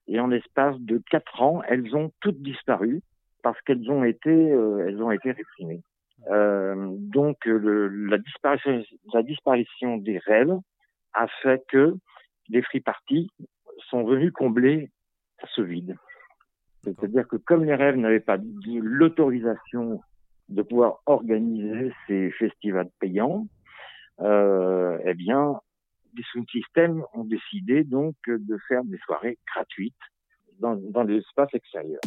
Et 0.06 0.20
en 0.20 0.28
l'espace 0.28 0.76
de 0.78 1.00
quatre 1.10 1.42
ans, 1.42 1.62
elles 1.68 1.94
ont 1.94 2.12
toutes 2.20 2.40
disparu 2.40 3.02
parce 3.42 3.60
qu'elles 3.62 3.90
ont 3.90 4.04
été, 4.04 4.30
euh, 4.30 4.86
elles 4.86 5.02
ont 5.02 5.10
été 5.10 5.32
réprimées. 5.32 5.82
Euh, 6.30 6.88
donc 6.98 7.44
le, 7.44 7.88
la, 7.88 8.18
disparition, 8.18 8.82
la 9.12 9.22
disparition 9.22 9.98
des 9.98 10.18
rêves 10.18 10.56
a 11.14 11.28
fait 11.42 11.62
que 11.68 11.94
les 12.48 12.62
free 12.62 12.80
parties 12.80 13.30
sont 13.90 14.04
venus 14.04 14.32
combler 14.32 14.90
ce 15.54 15.62
vide. 15.62 15.96
C'est-à-dire 16.98 17.26
que 17.26 17.36
comme 17.36 17.64
les 17.64 17.74
rêves 17.74 17.96
n'avaient 17.96 18.20
pas 18.20 18.38
l'autorisation 18.66 20.00
de 20.48 20.62
pouvoir 20.62 21.00
organiser 21.06 21.92
ces 22.06 22.30
festivals 22.32 22.90
payants, 23.00 23.46
euh, 24.20 24.98
eh 25.04 25.14
bien, 25.14 25.60
les 26.16 26.22
sound 26.32 26.46
systems 26.50 27.04
ont 27.14 27.24
décidé 27.24 27.84
donc 27.84 28.16
de 28.26 28.58
faire 28.68 28.82
des 28.84 28.98
soirées 28.98 29.38
gratuites 29.54 29.94
dans, 30.58 30.76
dans 30.76 31.02
l'espace 31.02 31.52
extérieur. 31.54 32.00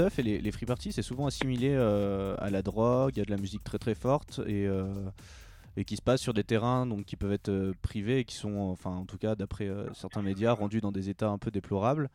Et 0.00 0.22
les, 0.22 0.52
free 0.52 0.66
parties, 0.66 0.92
c'est 0.92 1.02
souvent 1.02 1.26
assimilé 1.26 1.74
à 1.76 2.50
la 2.50 2.62
drogue, 2.62 3.18
à 3.20 3.24
de 3.24 3.30
la 3.30 3.36
musique 3.36 3.64
très 3.64 3.78
très 3.78 3.94
forte 3.94 4.40
et 4.46 4.68
et 5.78 5.86
qui 5.86 5.96
se 5.96 6.02
passe 6.02 6.20
sur 6.20 6.34
des 6.34 6.44
terrains 6.44 6.84
donc, 6.84 7.06
qui 7.06 7.16
peuvent 7.16 7.32
être 7.32 7.72
privés 7.80 8.18
et 8.18 8.24
qui 8.24 8.34
sont, 8.34 8.58
enfin 8.58 8.90
en 8.90 9.06
tout 9.06 9.16
cas 9.16 9.34
d'après 9.34 9.70
certains 9.94 10.20
médias, 10.20 10.52
rendus 10.52 10.82
dans 10.82 10.92
des 10.92 11.08
états 11.08 11.30
un 11.30 11.38
peu 11.38 11.50
déplorables. 11.50 12.10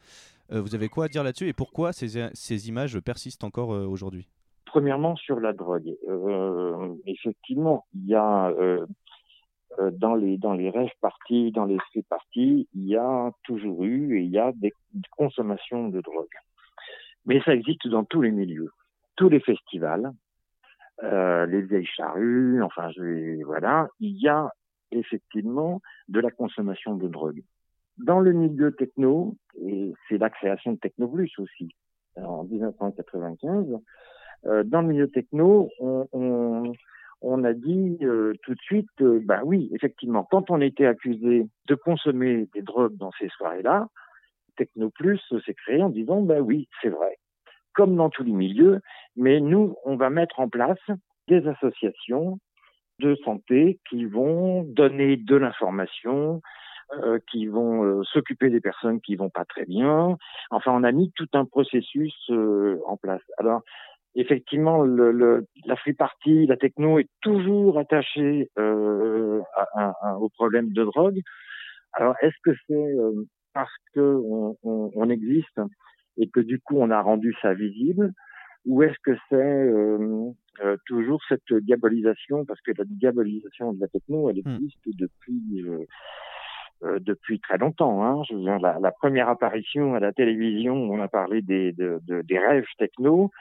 vous 0.51 0.75
avez 0.75 0.89
quoi 0.89 1.05
à 1.05 1.07
dire 1.07 1.23
là-dessus 1.23 1.47
et 1.47 1.53
pourquoi 1.53 1.91
ces, 1.91 2.67
images 2.69 2.99
persistent 2.99 3.43
encore 3.43 3.69
aujourd'hui? 3.69 4.27
Premièrement, 4.67 5.15
sur 5.15 5.39
la 5.39 5.53
drogue. 5.53 5.95
Euh, 6.07 6.93
effectivement, 7.05 7.85
il 7.95 8.05
y 8.05 8.15
a 8.15 8.49
euh, 8.49 8.85
euh, 9.79 9.91
dans 9.91 10.13
les 10.13 10.37
dans 10.37 10.53
les 10.53 10.69
rêves 10.69 10.91
parties, 10.99 11.51
dans 11.51 11.65
les 11.65 11.77
street 11.87 12.05
parties, 12.09 12.67
il 12.75 12.85
y 12.85 12.97
a 12.97 13.31
toujours 13.43 13.85
eu 13.85 14.19
et 14.19 14.23
il 14.23 14.29
y 14.29 14.37
a 14.37 14.51
des 14.51 14.73
consommations 15.11 15.87
de 15.87 16.01
drogue. 16.01 16.27
Mais 17.27 17.41
ça 17.41 17.53
existe 17.53 17.87
dans 17.87 18.03
tous 18.03 18.21
les 18.21 18.31
milieux, 18.31 18.71
tous 19.15 19.29
les 19.29 19.39
festivals, 19.39 20.11
euh, 21.03 21.45
les 21.45 21.61
vieilles 21.61 21.85
charrues, 21.85 22.63
enfin 22.63 22.89
je, 22.95 23.43
voilà, 23.43 23.87
il 23.99 24.19
y 24.19 24.27
a 24.27 24.49
effectivement 24.91 25.81
de 26.07 26.19
la 26.19 26.31
consommation 26.31 26.95
de 26.95 27.07
drogue. 27.07 27.43
Dans 27.97 28.19
le 28.19 28.31
milieu 28.31 28.71
techno, 28.71 29.35
et 29.61 29.93
c'est 30.07 30.17
la 30.17 30.29
création 30.29 30.73
de 30.73 30.77
Techno 30.77 31.07
Plus 31.07 31.31
aussi, 31.39 31.75
en 32.15 32.43
1995, 32.45 33.77
euh, 34.45 34.63
dans 34.63 34.81
le 34.81 34.87
milieu 34.87 35.09
techno, 35.09 35.69
on, 35.79 36.07
on, 36.13 36.73
on 37.21 37.43
a 37.43 37.53
dit 37.53 37.97
euh, 38.03 38.33
tout 38.43 38.53
de 38.53 38.61
suite, 38.61 38.89
euh, 39.01 39.19
bah 39.23 39.41
oui, 39.43 39.69
effectivement, 39.73 40.23
quand 40.23 40.51
on 40.51 40.61
était 40.61 40.85
accusé 40.85 41.47
de 41.67 41.75
consommer 41.75 42.47
des 42.53 42.61
drogues 42.61 42.95
dans 42.97 43.11
ces 43.19 43.29
soirées-là, 43.29 43.87
Techno 44.57 44.89
Plus 44.89 45.21
s'est 45.45 45.53
créé 45.53 45.81
en 45.81 45.89
disant, 45.89 46.21
bah 46.21 46.39
oui, 46.39 46.67
c'est 46.81 46.89
vrai, 46.89 47.17
comme 47.73 47.95
dans 47.95 48.09
tous 48.09 48.23
les 48.23 48.33
milieux, 48.33 48.81
mais 49.15 49.39
nous, 49.39 49.75
on 49.85 49.95
va 49.95 50.09
mettre 50.09 50.39
en 50.39 50.49
place 50.49 50.79
des 51.27 51.47
associations 51.47 52.39
de 52.99 53.15
santé 53.23 53.79
qui 53.89 54.05
vont 54.05 54.63
donner 54.63 55.17
de 55.17 55.35
l'information, 55.35 56.41
euh, 56.93 57.19
qui 57.29 57.47
vont 57.47 57.83
euh, 57.83 58.03
s'occuper 58.03 58.49
des 58.49 58.61
personnes 58.61 59.01
qui 59.01 59.15
vont 59.15 59.29
pas 59.29 59.45
très 59.45 59.65
bien. 59.65 60.17
Enfin, 60.49 60.71
on 60.73 60.83
a 60.83 60.91
mis 60.91 61.11
tout 61.15 61.27
un 61.33 61.45
processus 61.45 62.15
euh, 62.29 62.79
en 62.85 62.97
place. 62.97 63.21
Alors, 63.37 63.61
effectivement, 64.15 64.83
la 64.83 65.75
free 65.75 65.93
party, 65.93 66.47
la 66.47 66.57
techno 66.57 66.97
est 66.97 67.09
toujours 67.21 67.77
attachée 67.77 68.49
euh, 68.57 69.41
au 70.19 70.29
problème 70.29 70.71
de 70.73 70.83
drogue. 70.83 71.21
Alors, 71.93 72.15
est-ce 72.21 72.35
que 72.43 72.55
c'est 72.67 72.73
euh, 72.73 73.25
parce 73.57 73.73
que 73.95 74.21
on, 74.23 74.55
on, 74.63 74.91
on, 74.93 75.09
existe 75.09 75.59
et 76.17 76.29
que 76.29 76.39
du 76.39 76.59
coup 76.59 76.77
on 76.77 76.91
a 76.91 77.01
rendu 77.01 77.33
ça 77.41 77.55
visible, 77.55 78.13
ou 78.65 78.83
est-ce 78.83 78.99
que 79.03 79.17
c'est 79.29 79.35
euh, 79.35 80.29
euh 80.63 80.77
toujours 80.85 81.21
cette 81.27 81.51
diabolisation, 81.51 82.45
parce 82.45 82.61
que 82.61 82.71
la 82.77 82.85
diabolisation 82.85 83.73
de 83.73 83.81
la 83.81 83.87
techno, 83.87 84.29
elle 84.29 84.41
hmm. 84.45 84.55
existe 84.55 84.85
depuis 84.85 85.65
euh, 86.83 86.99
depuis 86.99 87.39
très 87.39 87.57
longtemps. 87.57 88.03
Hein. 88.03 88.21
Je 88.29 88.35
veux 88.35 88.41
dire, 88.41 88.59
la, 88.59 88.77
la, 88.79 88.91
première 88.91 89.27
apparition 89.29 89.95
à 89.95 89.99
la 89.99 90.13
télévision, 90.13 90.75
on 90.75 91.01
a 91.01 91.07
parlé 91.07 91.41
des, 91.41 91.71
de, 91.71 91.99
de, 92.05 92.21
des 92.21 92.37
rêves 92.37 92.67
techno 92.77 93.31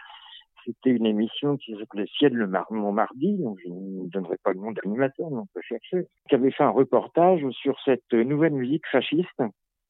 c'était 0.67 0.91
une 0.91 1.07
émission 1.07 1.57
qui 1.57 1.77
s'appelait 1.77 2.09
Ciel 2.19 2.33
le 2.33 2.47
mar 2.47 2.67
mon 2.71 2.93
mardi, 2.93 3.39
donc 3.39 3.59
je 3.65 3.69
ne 3.69 4.09
donnerai 4.09 4.37
pas 4.43 4.53
le 4.53 4.59
nom 4.59 4.73
d'animateur, 4.73 5.31
mais 5.31 5.39
on 5.39 5.47
peut 5.55 5.61
chercher, 5.63 6.09
qui 6.29 6.35
avait 6.35 6.51
fait 6.51 6.65
un 6.65 6.71
reportage 6.71 7.49
sur 7.51 7.79
cette 7.85 8.13
nouvelle 8.13 8.53
musique 8.53 8.87
fasciste. 8.91 9.43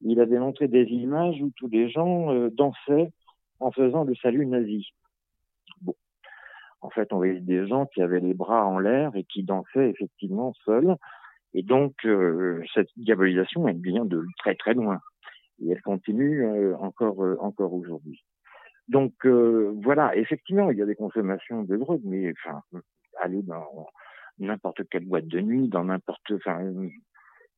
Il 0.02 0.20
avait 0.20 0.38
montré 0.38 0.68
des 0.68 0.84
images 0.84 1.40
où 1.40 1.50
tous 1.56 1.68
les 1.68 1.88
gens 1.88 2.32
euh, 2.32 2.50
dansaient 2.50 3.12
en 3.60 3.70
faisant 3.70 4.04
le 4.04 4.14
salut 4.16 4.46
nazi. 4.46 4.88
Bon. 5.80 5.94
En 6.80 6.90
fait, 6.90 7.12
on 7.12 7.16
voyait 7.16 7.40
des 7.40 7.66
gens 7.66 7.86
qui 7.86 8.02
avaient 8.02 8.20
les 8.20 8.34
bras 8.34 8.66
en 8.66 8.78
l'air 8.78 9.16
et 9.16 9.24
qui 9.24 9.42
dansaient 9.42 9.90
effectivement 9.90 10.52
seuls. 10.64 10.96
Et 11.54 11.62
donc, 11.62 11.94
euh, 12.04 12.62
cette 12.74 12.90
diabolisation, 12.96 13.66
elle 13.66 13.80
vient 13.80 14.04
de 14.04 14.24
très 14.38 14.54
très 14.54 14.74
loin. 14.74 15.00
Et 15.62 15.70
elle 15.70 15.80
continue 15.80 16.44
euh, 16.44 16.76
encore, 16.76 17.18
encore 17.40 17.72
aujourd'hui. 17.72 18.22
Donc 18.88 19.26
voilà, 19.26 20.14
effectivement, 20.16 20.70
il 20.70 20.78
y 20.78 20.82
a 20.82 20.86
des 20.86 20.94
consommations 20.94 21.64
de 21.64 21.76
drogue, 21.76 22.02
mais 22.04 22.32
enfin, 22.32 22.62
aller 23.20 23.42
dans 23.42 23.88
n'importe 24.38 24.88
quelle 24.88 25.06
boîte 25.06 25.26
de 25.26 25.40
nuit, 25.40 25.68
dans 25.68 25.84
n'importe, 25.84 26.30
enfin, 26.30 26.72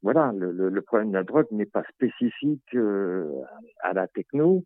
voilà, 0.03 0.33
le, 0.37 0.53
le, 0.53 0.83
problème 0.83 1.11
de 1.11 1.17
la 1.17 1.25
drogue 1.25 1.49
n'est 1.51 1.67
pas 1.67 1.83
spécifique 1.95 2.75
euh, 2.75 3.33
à 3.83 3.93
la 3.93 4.07
techno. 4.07 4.65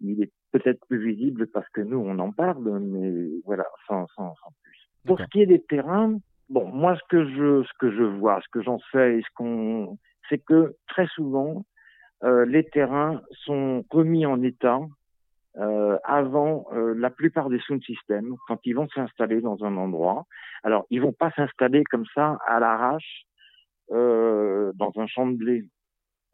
Il 0.00 0.22
est 0.22 0.32
peut-être 0.52 0.84
plus 0.86 1.04
visible 1.04 1.46
parce 1.46 1.68
que 1.70 1.80
nous 1.80 1.98
on 1.98 2.18
en 2.18 2.32
parle, 2.32 2.80
mais 2.80 3.28
voilà, 3.44 3.64
sans, 3.86 4.06
sans, 4.08 4.34
sans 4.34 4.50
plus. 4.62 4.78
Pour 5.06 5.18
ce 5.18 5.24
qui 5.26 5.40
est 5.42 5.46
des 5.46 5.62
terrains, 5.62 6.18
bon, 6.48 6.66
moi 6.66 6.96
ce 6.96 7.02
que 7.08 7.24
je, 7.24 7.62
ce 7.62 7.72
que 7.78 7.90
je 7.90 8.02
vois, 8.02 8.40
ce 8.42 8.48
que 8.52 8.62
j'en 8.62 8.78
sais, 8.92 9.20
ce 9.20 9.34
qu'on, 9.34 9.98
c'est 10.28 10.38
que 10.38 10.74
très 10.86 11.06
souvent 11.08 11.64
euh, 12.22 12.44
les 12.46 12.64
terrains 12.64 13.20
sont 13.44 13.84
remis 13.90 14.24
en 14.26 14.42
état 14.42 14.80
euh, 15.56 15.98
avant 16.04 16.66
euh, 16.72 16.94
la 16.96 17.10
plupart 17.10 17.48
des 17.48 17.60
sound 17.60 17.82
systems, 17.84 18.34
quand 18.48 18.58
ils 18.64 18.74
vont 18.74 18.88
s'installer 18.88 19.40
dans 19.40 19.62
un 19.64 19.76
endroit. 19.76 20.26
Alors, 20.62 20.86
ils 20.90 21.00
vont 21.00 21.12
pas 21.12 21.30
s'installer 21.32 21.84
comme 21.84 22.06
ça 22.14 22.38
à 22.46 22.58
l'arrache 22.60 23.24
euh, 23.90 24.72
dans 24.76 24.92
un 24.96 25.06
champ 25.06 25.26
de 25.26 25.36
blé. 25.36 25.64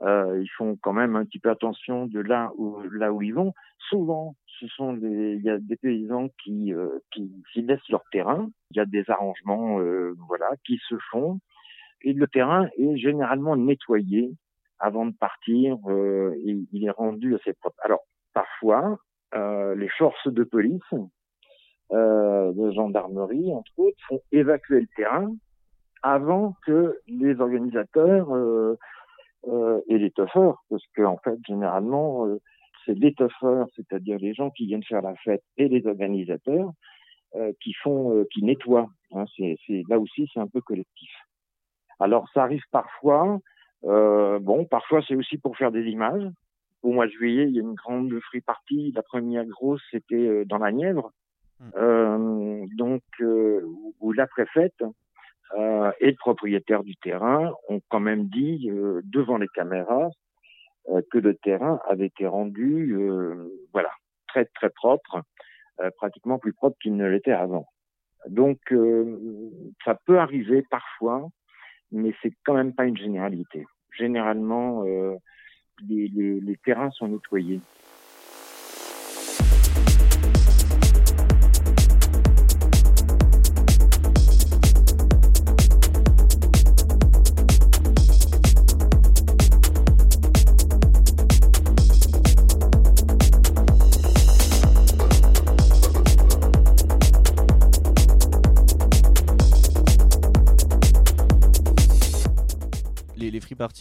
Euh, 0.03 0.41
ils 0.41 0.51
font 0.57 0.79
quand 0.81 0.93
même 0.93 1.17
un 1.17 1.25
petit 1.25 1.41
peu 1.41 1.51
attention 1.51 2.07
de 2.07 2.21
là 2.21 2.51
où 2.57 3.23
ils 3.23 3.35
vont. 3.35 3.53
Souvent, 3.91 4.37
ce 4.47 4.67
sont 4.69 4.95
des 4.95 5.35
il 5.35 5.43
y 5.43 5.51
a 5.51 5.59
des 5.59 5.77
paysans 5.77 6.29
qui 6.43 6.73
euh, 6.73 6.89
laissent 7.57 7.89
leur 7.89 8.05
terrain. 8.13 8.49
Il 8.71 8.79
y 8.79 8.81
a 8.81 8.87
des 8.87 9.05
arrangements 9.11 9.79
qui 10.65 10.79
se 10.89 10.95
font 11.11 11.41
et 12.03 12.13
le 12.13 12.27
terrain 12.29 12.69
est 12.79 12.97
généralement 12.97 13.57
nettoyé 13.57 14.33
avant 14.79 15.05
de 15.05 15.15
partir. 15.15 15.77
et 16.47 16.59
il 16.73 16.85
est 16.85 16.91
rendu 16.91 17.35
assez 17.35 17.53
propre. 17.55 17.77
Alors 17.83 18.07
parfois, 18.33 18.97
les 19.35 19.89
forces 19.99 20.29
de 20.29 20.45
police, 20.45 20.95
de 21.91 22.71
gendarmerie, 22.71 23.53
entre 23.53 23.73
autres, 23.77 23.99
font 24.09 24.23
évacuer 24.33 24.81
le 24.81 24.89
terrain 24.97 25.35
avant 26.03 26.57
que 26.67 26.99
les 27.07 27.41
organisateurs 27.41 28.35
euh, 28.35 28.77
euh 29.49 29.81
et 29.89 29.99
les 29.99 30.11
toughers, 30.11 30.57
parce 30.69 30.85
qu'en 30.97 31.13
en 31.13 31.19
fait, 31.19 31.39
généralement, 31.47 32.27
euh, 32.27 32.41
c'est 32.85 32.95
les 32.95 33.15
toughers, 33.15 33.65
c'est-à-dire 33.77 34.19
les 34.19 34.35
gens 34.35 34.51
qui 34.51 34.67
viennent 34.67 34.85
faire 34.85 35.03
la 35.03 35.15
fête, 35.17 35.43
et 35.57 35.69
les 35.69 35.87
organisateurs 35.87 36.73
euh, 37.37 37.53
qui 37.63 37.75
font, 37.75 38.25
qui 38.33 38.43
nettoient. 38.43 38.89
Hein, 39.13 39.25
c'est, 39.37 39.57
là 39.89 39.99
aussi, 39.99 40.29
c'est 40.33 40.41
un 40.41 40.49
peu 40.49 40.61
collectif. 40.61 41.11
Alors, 41.99 42.29
ça 42.33 42.43
arrive 42.43 42.63
parfois. 42.71 43.39
bon, 43.83 44.65
parfois, 44.71 45.03
c'est 45.07 45.15
aussi 45.15 45.37
pour 45.39 45.57
faire 45.57 45.71
des 45.71 45.85
images 45.85 46.27
au 46.83 46.93
mois 46.93 47.07
de 47.07 47.13
juillet, 47.13 47.47
il 47.49 47.55
y 47.55 47.59
a 47.59 47.63
une 47.63 47.75
grande 47.75 48.13
free 48.21 48.41
party. 48.41 48.93
La 48.95 49.03
première 49.03 49.45
grosse, 49.45 49.83
c'était 49.91 50.15
euh, 50.15 50.45
dans 50.45 50.59
la 50.59 50.73
Nièvre, 50.73 51.13
euh, 51.77 52.65
donc 52.77 53.03
euh, 53.21 53.63
où 54.01 54.13
la 54.13 54.27
préfète 54.27 54.83
euh, 55.59 55.91
et 56.01 56.07
le 56.07 56.17
propriétaire 56.17 56.85
du 56.85 56.97
terrain 56.97 57.53
ont 57.69 57.81
quand 57.89 58.01
même 58.01 58.29
dit 58.29 58.71
euh, 58.71 59.01
devant 59.05 59.39
les 59.39 59.49
caméras 59.49 60.11
que 61.13 61.19
le 61.19 61.35
terrain 61.37 61.79
avait 61.89 62.07
été 62.07 62.27
rendu, 62.27 62.99
voilà, 63.73 63.91
très 64.27 64.47
très 64.47 64.71
propre, 64.71 65.23
pratiquement 65.99 66.39
plus 66.39 66.55
propre 66.55 66.77
qu'il 66.83 66.97
ne 66.97 67.07
l'était 67.07 67.31
avant. 67.33 67.69
Donc 68.27 68.59
ça 69.85 69.95
peut 70.07 70.19
arriver 70.19 70.65
parfois, 70.69 71.29
mais 71.93 72.13
c'est 72.23 72.33
quand 72.45 72.55
même 72.55 72.75
pas 72.75 72.87
une 72.87 72.97
généralité. 72.97 73.67
Généralement, 73.97 74.83
les, 75.89 76.09
les, 76.09 76.41
les 76.41 76.57
terrains 76.57 76.91
sont 76.91 77.09
nettoyés. 77.09 77.61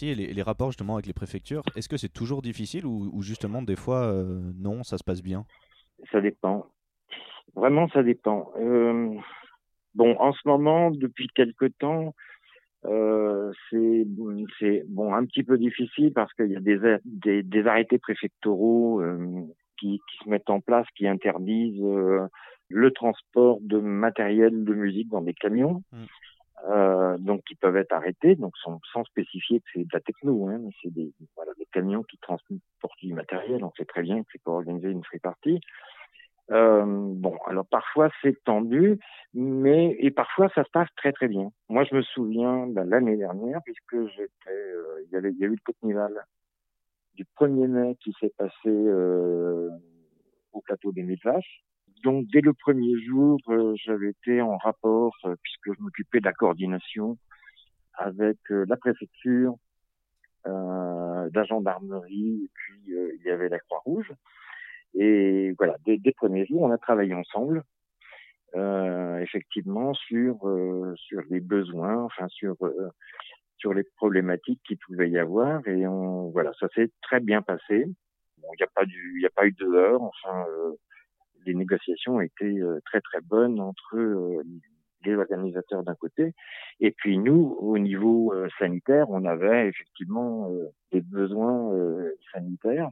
Et 0.02 0.14
les, 0.14 0.42
rapports 0.42 0.70
justement 0.70 0.94
avec 0.94 1.06
les 1.06 1.12
préfectures, 1.12 1.62
est-ce 1.76 1.88
que 1.88 1.96
c'est 1.96 2.12
toujours 2.12 2.42
difficile 2.42 2.86
ou, 2.86 3.22
justement 3.22 3.62
des 3.62 3.76
fois 3.76 4.04
euh, 4.04 4.40
non, 4.56 4.82
ça 4.82 4.98
se 4.98 5.04
passe 5.04 5.22
bien? 5.22 5.44
Ça 6.12 6.20
dépend. 6.20 6.66
Vraiment, 7.54 7.88
ça 7.88 8.02
dépend. 8.02 8.50
Euh, 8.56 9.14
bon, 9.94 10.16
en 10.18 10.32
ce 10.32 10.40
moment, 10.46 10.90
depuis 10.90 11.28
quelque 11.34 11.66
temps, 11.66 12.14
euh, 12.84 13.52
c'est 13.70 14.04
bon 14.86 15.14
un 15.14 15.24
petit 15.24 15.42
peu 15.42 15.58
difficile 15.58 16.12
parce 16.12 16.32
qu'il 16.34 16.50
y 16.50 16.56
a 16.56 16.60
des, 16.60 16.78
des, 17.04 17.42
des 17.42 17.66
arrêtés 17.66 17.98
préfectoraux 17.98 19.02
qui, 19.78 19.98
qui, 19.98 20.24
se 20.24 20.28
mettent 20.28 20.50
en 20.50 20.60
place, 20.60 20.86
qui 20.96 21.06
interdisent 21.06 21.82
le 22.68 22.90
transport 22.92 23.58
de 23.62 23.78
matériel 23.78 24.64
de 24.64 24.74
musique 24.74 25.08
dans 25.08 25.22
des 25.22 25.34
camions. 25.34 25.82
Mm. 25.92 26.04
Euh, 26.68 27.16
donc 27.18 27.42
qui 27.44 27.54
peuvent 27.54 27.76
être 27.76 27.92
arrêtés, 27.92 28.34
donc 28.34 28.54
sans, 28.58 28.80
sans 28.92 29.04
spécifier 29.04 29.60
que 29.60 29.66
c'est 29.72 29.80
de 29.84 29.88
la 29.92 30.00
techno, 30.00 30.46
hein, 30.48 30.58
mais 30.60 30.70
c'est 30.82 30.92
des, 30.92 31.10
voilà, 31.34 31.52
des 31.58 31.66
camions 31.72 32.02
qui 32.02 32.18
transportent 32.18 33.00
du 33.02 33.14
matériel. 33.14 33.64
On 33.64 33.72
sait 33.78 33.86
très 33.86 34.02
bien 34.02 34.22
que 34.22 34.28
c'est 34.30 34.42
pour 34.42 34.54
organiser 34.54 34.90
une 34.90 35.02
free 35.02 35.20
party. 35.20 35.60
Euh, 36.50 36.84
bon, 36.84 37.36
alors 37.46 37.64
parfois 37.66 38.10
c'est 38.20 38.42
tendu, 38.44 38.98
mais 39.32 39.96
et 40.00 40.10
parfois 40.10 40.48
ça 40.54 40.64
se 40.64 40.70
passe 40.70 40.88
très 40.96 41.12
très 41.12 41.28
bien. 41.28 41.50
Moi, 41.68 41.84
je 41.84 41.94
me 41.94 42.02
souviens 42.02 42.66
de 42.66 42.80
l'année 42.80 43.16
dernière, 43.16 43.60
puisque 43.64 44.08
j'étais, 44.08 44.50
euh, 44.50 45.02
il 45.06 45.12
y 45.12 45.16
avait, 45.16 45.30
il 45.30 45.38
y 45.38 45.44
a 45.44 45.46
eu 45.46 45.50
le 45.50 45.64
Cotnival 45.64 46.12
du 47.14 47.24
1er 47.38 47.68
mai 47.68 47.96
qui 48.02 48.12
s'est 48.20 48.32
passé 48.36 48.52
euh, 48.66 49.70
au 50.52 50.60
plateau 50.60 50.92
des 50.92 51.04
Mille 51.04 51.20
Vaches. 51.24 51.64
Donc 52.02 52.26
dès 52.32 52.40
le 52.40 52.52
premier 52.54 52.98
jour, 53.04 53.38
euh, 53.48 53.74
j'avais 53.84 54.10
été 54.10 54.40
en 54.40 54.56
rapport, 54.56 55.14
euh, 55.24 55.34
puisque 55.42 55.76
je 55.76 55.82
m'occupais 55.82 56.20
de 56.20 56.24
la 56.24 56.32
coordination 56.32 57.18
avec 57.94 58.38
euh, 58.50 58.64
la 58.68 58.76
préfecture, 58.76 59.54
la 60.44 61.44
gendarmerie, 61.44 62.44
et 62.44 62.50
puis 62.54 62.80
il 62.86 63.22
y 63.24 63.30
avait 63.30 63.50
la 63.50 63.58
Croix-Rouge. 63.58 64.10
Et 64.94 65.52
voilà, 65.58 65.76
dès, 65.84 66.00
le 66.02 66.12
premier 66.12 66.46
jour, 66.46 66.62
on 66.62 66.70
a 66.70 66.78
travaillé 66.78 67.12
ensemble, 67.12 67.62
effectivement, 69.20 69.92
sur 69.92 70.36
sur 70.96 71.20
les 71.28 71.40
besoins, 71.40 72.04
enfin 72.04 72.26
sur 72.28 72.56
sur 73.58 73.74
les 73.74 73.84
problématiques 73.96 74.62
qu'il 74.66 74.78
pouvait 74.78 75.10
y 75.10 75.18
avoir. 75.18 75.66
Et 75.68 75.86
on, 75.86 76.30
voilà, 76.30 76.52
ça 76.58 76.68
s'est 76.74 76.90
très 77.02 77.20
bien 77.20 77.42
passé. 77.42 77.84
Bon, 78.38 78.48
il 78.54 78.60
n'y 78.60 78.64
a 78.64 78.70
pas 78.74 78.82
a 78.82 79.30
pas 79.36 79.46
eu 79.46 79.52
de 79.52 79.66
heures. 79.74 80.02
Enfin, 80.02 80.46
les 81.46 81.54
négociations 81.54 82.20
étaient 82.20 82.44
euh, 82.44 82.80
très 82.84 83.00
très 83.00 83.20
bonnes 83.20 83.60
entre 83.60 83.96
euh, 83.96 84.42
les 85.04 85.14
organisateurs 85.14 85.82
d'un 85.82 85.94
côté 85.94 86.34
et 86.80 86.90
puis 86.90 87.18
nous 87.18 87.56
au 87.60 87.78
niveau 87.78 88.32
euh, 88.34 88.48
sanitaire 88.58 89.08
on 89.10 89.24
avait 89.24 89.68
effectivement 89.68 90.50
des 90.92 91.00
besoins 91.00 91.72
sanitaires. 92.32 92.90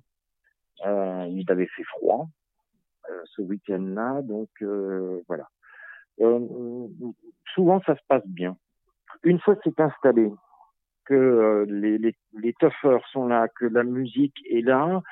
Il 0.84 1.44
avait 1.48 1.66
fait 1.66 1.84
froid 1.84 2.28
ce 3.24 3.42
week-end-là 3.42 4.22
donc 4.22 4.48
voilà. 5.28 5.48
Souvent 7.54 7.82
ça 7.84 7.94
se 7.96 8.02
passe 8.08 8.26
bien. 8.26 8.56
Une 9.22 9.40
fois 9.40 9.56
que 9.56 9.62
c'est 9.64 9.80
installé 9.80 10.30
que 11.04 11.66
les, 11.68 11.98
les, 11.98 12.14
les 12.34 12.54
sont 13.12 13.26
là 13.26 13.48
que 13.48 13.66
la 13.66 13.82
musique 13.82 14.36
est 14.50 14.62
là 14.62 15.02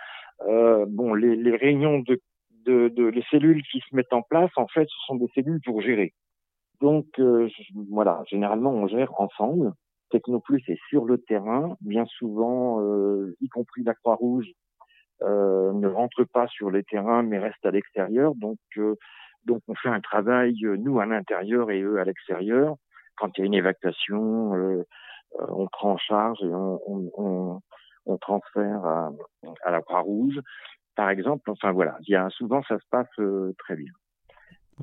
bon 0.88 1.12
les, 1.12 1.36
les 1.36 1.56
réunions 1.56 1.98
de 1.98 2.20
de, 2.66 2.88
de, 2.88 3.04
les 3.04 3.22
cellules 3.30 3.62
qui 3.70 3.80
se 3.80 3.94
mettent 3.94 4.12
en 4.12 4.22
place, 4.22 4.50
en 4.56 4.66
fait, 4.66 4.86
ce 4.88 5.06
sont 5.06 5.16
des 5.16 5.28
cellules 5.34 5.60
pour 5.64 5.80
gérer. 5.80 6.12
Donc 6.80 7.06
euh, 7.18 7.48
voilà, 7.90 8.22
généralement 8.28 8.70
on 8.70 8.86
gère 8.86 9.18
ensemble. 9.20 9.72
Technoplus 10.10 10.62
est 10.68 10.78
sur 10.88 11.04
le 11.04 11.18
terrain, 11.18 11.76
bien 11.80 12.04
souvent, 12.18 12.80
euh, 12.80 13.34
y 13.40 13.48
compris 13.48 13.82
la 13.82 13.94
Croix-Rouge, 13.94 14.46
euh, 15.22 15.72
ne 15.72 15.88
rentre 15.88 16.24
pas 16.24 16.46
sur 16.48 16.70
les 16.70 16.84
terrains 16.84 17.22
mais 17.22 17.38
reste 17.38 17.64
à 17.64 17.70
l'extérieur. 17.70 18.34
Donc 18.36 18.58
donc 19.44 19.62
on 19.68 19.74
fait 19.74 19.88
un 19.88 20.00
travail 20.00 20.54
nous 20.62 21.00
à 21.00 21.06
l'intérieur 21.06 21.70
et 21.70 21.80
eux 21.80 21.98
à 21.98 22.04
l'extérieur. 22.04 22.76
Quand 23.16 23.30
il 23.36 23.40
y 23.40 23.42
a 23.44 23.46
une 23.46 23.54
évacuation, 23.54 24.84
on 25.38 25.66
prend 25.68 25.92
en 25.92 25.96
charge 25.96 26.38
et 26.42 26.54
on, 26.54 26.78
on, 26.86 27.10
on, 27.16 27.60
on 28.04 28.18
transfère 28.18 28.84
à, 28.84 29.10
à 29.64 29.70
la 29.70 29.80
Croix-Rouge 29.80 30.40
par 30.96 31.10
exemple. 31.10 31.50
Enfin 31.50 31.70
voilà, 31.72 31.96
il 32.06 32.12
y 32.12 32.16
a, 32.16 32.28
souvent 32.30 32.62
ça 32.64 32.78
se 32.78 32.84
passe 32.90 33.06
euh, 33.18 33.54
très 33.58 33.76
bien. 33.76 33.92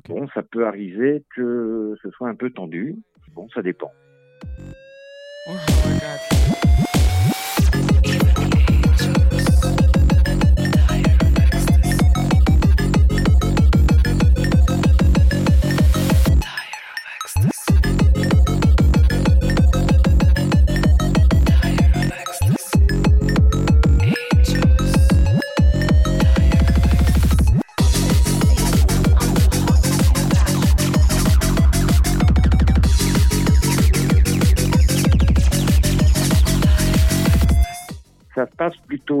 Bon, 0.08 0.26
ça 0.28 0.42
peut 0.42 0.66
arriver 0.66 1.24
que 1.34 1.94
ce 2.02 2.10
soit 2.10 2.28
un 2.28 2.34
peu 2.34 2.50
tendu. 2.50 2.96
Bon, 3.34 3.48
ça 3.54 3.62
dépend. 3.62 3.92
Oh, 5.46 6.53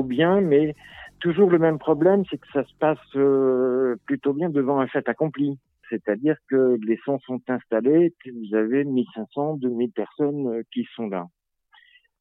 bien, 0.02 0.40
mais 0.40 0.74
toujours 1.20 1.50
le 1.50 1.58
même 1.58 1.78
problème, 1.78 2.24
c'est 2.30 2.38
que 2.38 2.46
ça 2.52 2.64
se 2.64 2.74
passe 2.78 2.98
euh, 3.16 3.96
plutôt 4.06 4.32
bien 4.32 4.50
devant 4.50 4.80
un 4.80 4.86
fait 4.86 5.08
accompli. 5.08 5.58
C'est-à-dire 5.90 6.36
que 6.48 6.78
les 6.84 6.98
sons 7.04 7.18
sont 7.20 7.40
installés, 7.48 8.14
vous 8.26 8.54
avez 8.54 8.84
1500, 8.84 9.56
2000 9.56 9.92
personnes 9.92 10.48
euh, 10.48 10.62
qui 10.72 10.86
sont 10.94 11.08
là. 11.08 11.26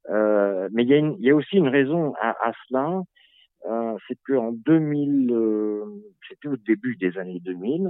Euh, 0.10 0.70
mais 0.74 0.84
il 0.84 1.16
y, 1.20 1.30
a 1.32 1.36
aussi 1.36 1.58
une 1.58 1.70
raison 1.70 2.14
à, 2.20 2.52
cela, 2.68 3.02
c'est 4.08 4.18
qu'en 4.28 4.52
2000, 4.52 5.32
euh, 5.32 5.86
c'était 6.28 6.50
au 6.50 6.58
début 6.58 6.98
des 6.98 7.18
années 7.18 7.40
2000, 7.40 7.90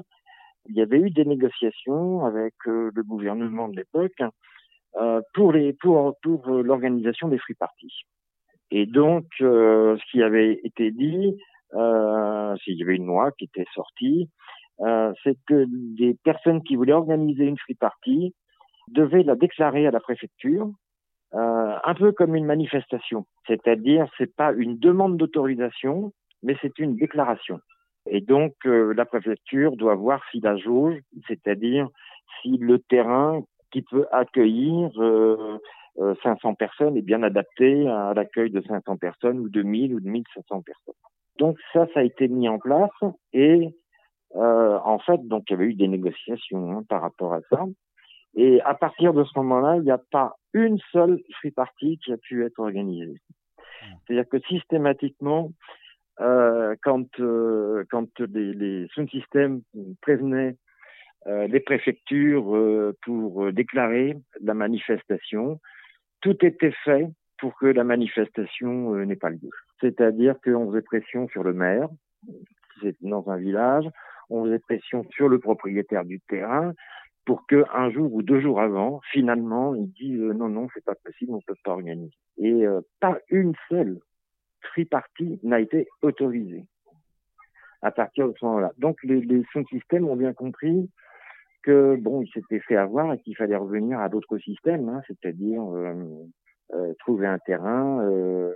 il 0.69 0.75
y 0.75 0.81
avait 0.81 0.99
eu 0.99 1.09
des 1.09 1.25
négociations 1.25 2.23
avec 2.25 2.53
le 2.65 3.03
gouvernement 3.03 3.67
de 3.67 3.77
l'époque 3.77 4.21
pour 5.33 5.53
pour 6.21 6.49
l'organisation 6.49 7.27
des 7.27 7.39
free 7.39 7.55
parties. 7.55 8.05
Et 8.71 8.85
donc, 8.85 9.25
euh, 9.41 9.97
ce 9.97 10.11
qui 10.11 10.23
avait 10.23 10.59
été 10.63 10.91
dit, 10.91 11.35
euh, 11.75 12.55
s'il 12.57 12.77
y 12.77 12.83
avait 12.83 12.95
une 12.95 13.07
loi 13.07 13.31
qui 13.31 13.45
était 13.45 13.65
sortie, 13.73 14.29
euh, 14.81 15.13
c'est 15.23 15.37
que 15.47 15.65
des 15.97 16.15
personnes 16.23 16.63
qui 16.63 16.75
voulaient 16.75 16.93
organiser 16.93 17.45
une 17.45 17.57
free 17.57 17.75
party 17.75 18.33
devaient 18.89 19.23
la 19.23 19.35
déclarer 19.35 19.87
à 19.87 19.91
la 19.91 19.99
préfecture, 19.99 20.69
euh, 21.33 21.75
un 21.83 21.93
peu 21.93 22.11
comme 22.11 22.35
une 22.35 22.45
manifestation. 22.45 23.25
C'est-à-dire, 23.47 24.07
c'est 24.17 24.35
pas 24.35 24.51
une 24.53 24.77
demande 24.77 25.17
d'autorisation, 25.17 26.11
mais 26.41 26.55
c'est 26.61 26.77
une 26.79 26.95
déclaration. 26.95 27.59
Et 28.09 28.21
donc, 28.21 28.53
euh, 28.65 28.93
la 28.93 29.05
préfecture 29.05 29.75
doit 29.77 29.95
voir 29.95 30.21
si 30.31 30.41
la 30.41 30.57
jauge, 30.57 30.97
c'est-à-dire 31.27 31.87
si 32.41 32.57
le 32.57 32.79
terrain 32.79 33.41
qui 33.71 33.81
peut 33.81 34.05
accueillir 34.11 34.91
500 35.97 36.51
euh, 36.51 36.53
personnes 36.55 36.97
est 36.97 37.01
bien 37.03 37.23
adapté 37.23 37.87
à 37.87 38.13
l'accueil 38.13 38.49
de 38.49 38.61
500 38.61 38.97
personnes 38.97 39.39
ou 39.39 39.49
de 39.49 39.61
1000 39.61 39.95
ou 39.95 39.99
de 39.99 40.09
1500 40.09 40.61
personnes. 40.61 40.95
Donc 41.39 41.57
ça, 41.71 41.87
ça 41.93 42.01
a 42.01 42.03
été 42.03 42.27
mis 42.27 42.47
en 42.47 42.59
place 42.59 42.91
et 43.31 43.69
euh, 44.35 44.79
en 44.83 44.99
fait, 44.99 45.19
donc 45.27 45.43
il 45.47 45.53
y 45.53 45.55
avait 45.55 45.65
eu 45.65 45.73
des 45.75 45.87
négociations 45.87 46.71
hein, 46.71 46.83
par 46.89 47.01
rapport 47.01 47.33
à 47.33 47.41
ça. 47.49 47.65
Et 48.35 48.61
à 48.61 48.73
partir 48.73 49.13
de 49.13 49.23
ce 49.23 49.37
moment-là, 49.37 49.77
il 49.77 49.83
n'y 49.83 49.91
a 49.91 50.01
pas 50.11 50.35
une 50.53 50.79
seule 50.91 51.19
free 51.39 51.51
party 51.51 51.99
qui 52.03 52.11
a 52.11 52.17
pu 52.17 52.43
être 52.43 52.59
organisée. 52.59 53.19
C'est-à-dire 54.07 54.27
que 54.29 54.39
systématiquement, 54.47 55.51
euh, 56.19 56.75
quand 56.81 57.07
euh, 57.19 57.83
quand 57.89 58.19
les, 58.19 58.53
les 58.53 58.87
sound 58.93 59.09
systems 59.09 59.61
prévenaient 60.01 60.55
euh, 61.27 61.47
les 61.47 61.59
préfectures 61.59 62.55
euh, 62.55 62.95
pour 63.03 63.51
déclarer 63.51 64.17
la 64.41 64.53
manifestation, 64.53 65.59
tout 66.23 66.43
était 66.45 66.73
fait 66.83 67.07
pour 67.37 67.55
que 67.57 67.65
la 67.65 67.83
manifestation 67.83 68.95
euh, 68.95 69.05
n'ait 69.05 69.17
pas 69.17 69.29
lieu. 69.29 69.49
C'est-à-dire 69.81 70.35
qu'on 70.41 70.69
faisait 70.71 70.81
pression 70.81 71.27
sur 71.27 71.43
le 71.43 71.53
maire, 71.53 71.89
c'est 72.81 72.95
dans 73.01 73.29
un 73.29 73.37
village, 73.37 73.85
on 74.29 74.45
faisait 74.45 74.59
pression 74.59 75.05
sur 75.11 75.27
le 75.27 75.39
propriétaire 75.39 76.05
du 76.05 76.21
terrain 76.21 76.73
pour 77.25 77.45
que 77.45 77.65
un 77.73 77.91
jour 77.91 78.13
ou 78.13 78.21
deux 78.21 78.39
jours 78.39 78.61
avant, 78.61 79.01
finalement, 79.11 79.75
il 79.75 79.91
dise 79.91 80.19
euh, 80.21 80.33
non, 80.33 80.47
non, 80.47 80.67
c'est 80.73 80.83
pas 80.83 80.95
possible, 80.95 81.33
on 81.33 81.41
peut 81.41 81.55
pas 81.63 81.71
organiser. 81.71 82.13
Et 82.37 82.65
euh, 82.65 82.81
pas 82.99 83.19
une 83.29 83.53
seule 83.69 83.99
party 84.89 85.39
n'a 85.43 85.59
été 85.59 85.87
autorisée 86.01 86.65
à 87.81 87.91
partir 87.91 88.27
de 88.27 88.33
ce 88.39 88.45
moment-là. 88.45 88.71
Donc 88.77 88.97
les, 89.03 89.21
les 89.21 89.43
systèmes 89.69 90.07
ont 90.07 90.15
bien 90.15 90.33
compris 90.33 90.89
que 91.63 91.95
bon, 91.95 92.21
il 92.21 92.29
s'était 92.29 92.59
fait 92.59 92.75
avoir 92.75 93.13
et 93.13 93.19
qu'il 93.19 93.35
fallait 93.35 93.55
revenir 93.55 93.99
à 93.99 94.09
d'autres 94.09 94.37
systèmes, 94.37 94.89
hein, 94.89 95.01
c'est-à-dire 95.07 95.63
euh, 95.63 95.93
euh, 96.73 96.93
trouver 96.99 97.27
un 97.27 97.39
terrain, 97.39 98.01
euh, 98.01 98.53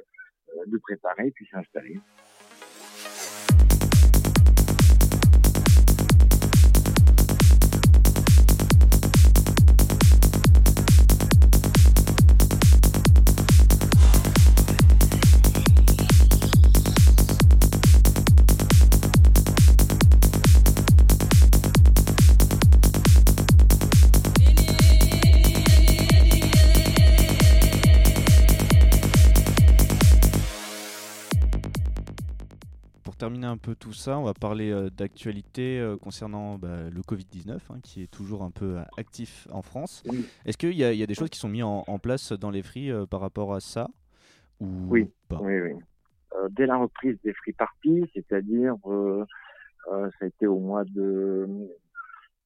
le 0.69 0.79
préparer 0.79 1.31
puis 1.31 1.47
s'installer. 1.51 1.99
Terminer 33.37 33.47
un 33.47 33.57
peu 33.57 33.75
tout 33.75 33.93
ça, 33.93 34.17
on 34.17 34.23
va 34.23 34.33
parler 34.33 34.73
d'actualité 34.95 35.95
concernant 36.01 36.57
bah, 36.57 36.89
le 36.91 37.01
Covid-19, 37.01 37.57
hein, 37.69 37.79
qui 37.83 38.03
est 38.03 38.11
toujours 38.11 38.43
un 38.43 38.51
peu 38.51 38.77
actif 38.97 39.47
en 39.51 39.61
France. 39.61 40.03
Est-ce 40.45 40.57
qu'il 40.57 40.73
y, 40.73 40.77
y, 40.77 41.03
a 41.03 41.05
des 41.05 41.13
choses 41.13 41.29
qui 41.29 41.39
sont 41.39 41.49
mises 41.49 41.63
en, 41.63 41.83
en 41.87 41.99
place 41.99 42.33
dans 42.33 42.49
les 42.49 42.63
fris 42.63 42.89
par 43.09 43.21
rapport 43.21 43.53
à 43.53 43.59
ça 43.59 43.87
ou 44.59 44.67
oui, 44.89 45.09
pas? 45.27 45.39
Oui, 45.41 45.59
oui. 45.59 45.73
dès 46.51 46.65
la 46.65 46.77
reprise 46.77 47.17
des 47.23 47.33
free 47.33 47.53
parties, 47.53 48.05
c'est-à-dire 48.13 48.75
ça 49.87 50.25
a 50.25 50.25
été 50.25 50.47
au 50.47 50.59
mois 50.59 50.83
de 50.85 51.47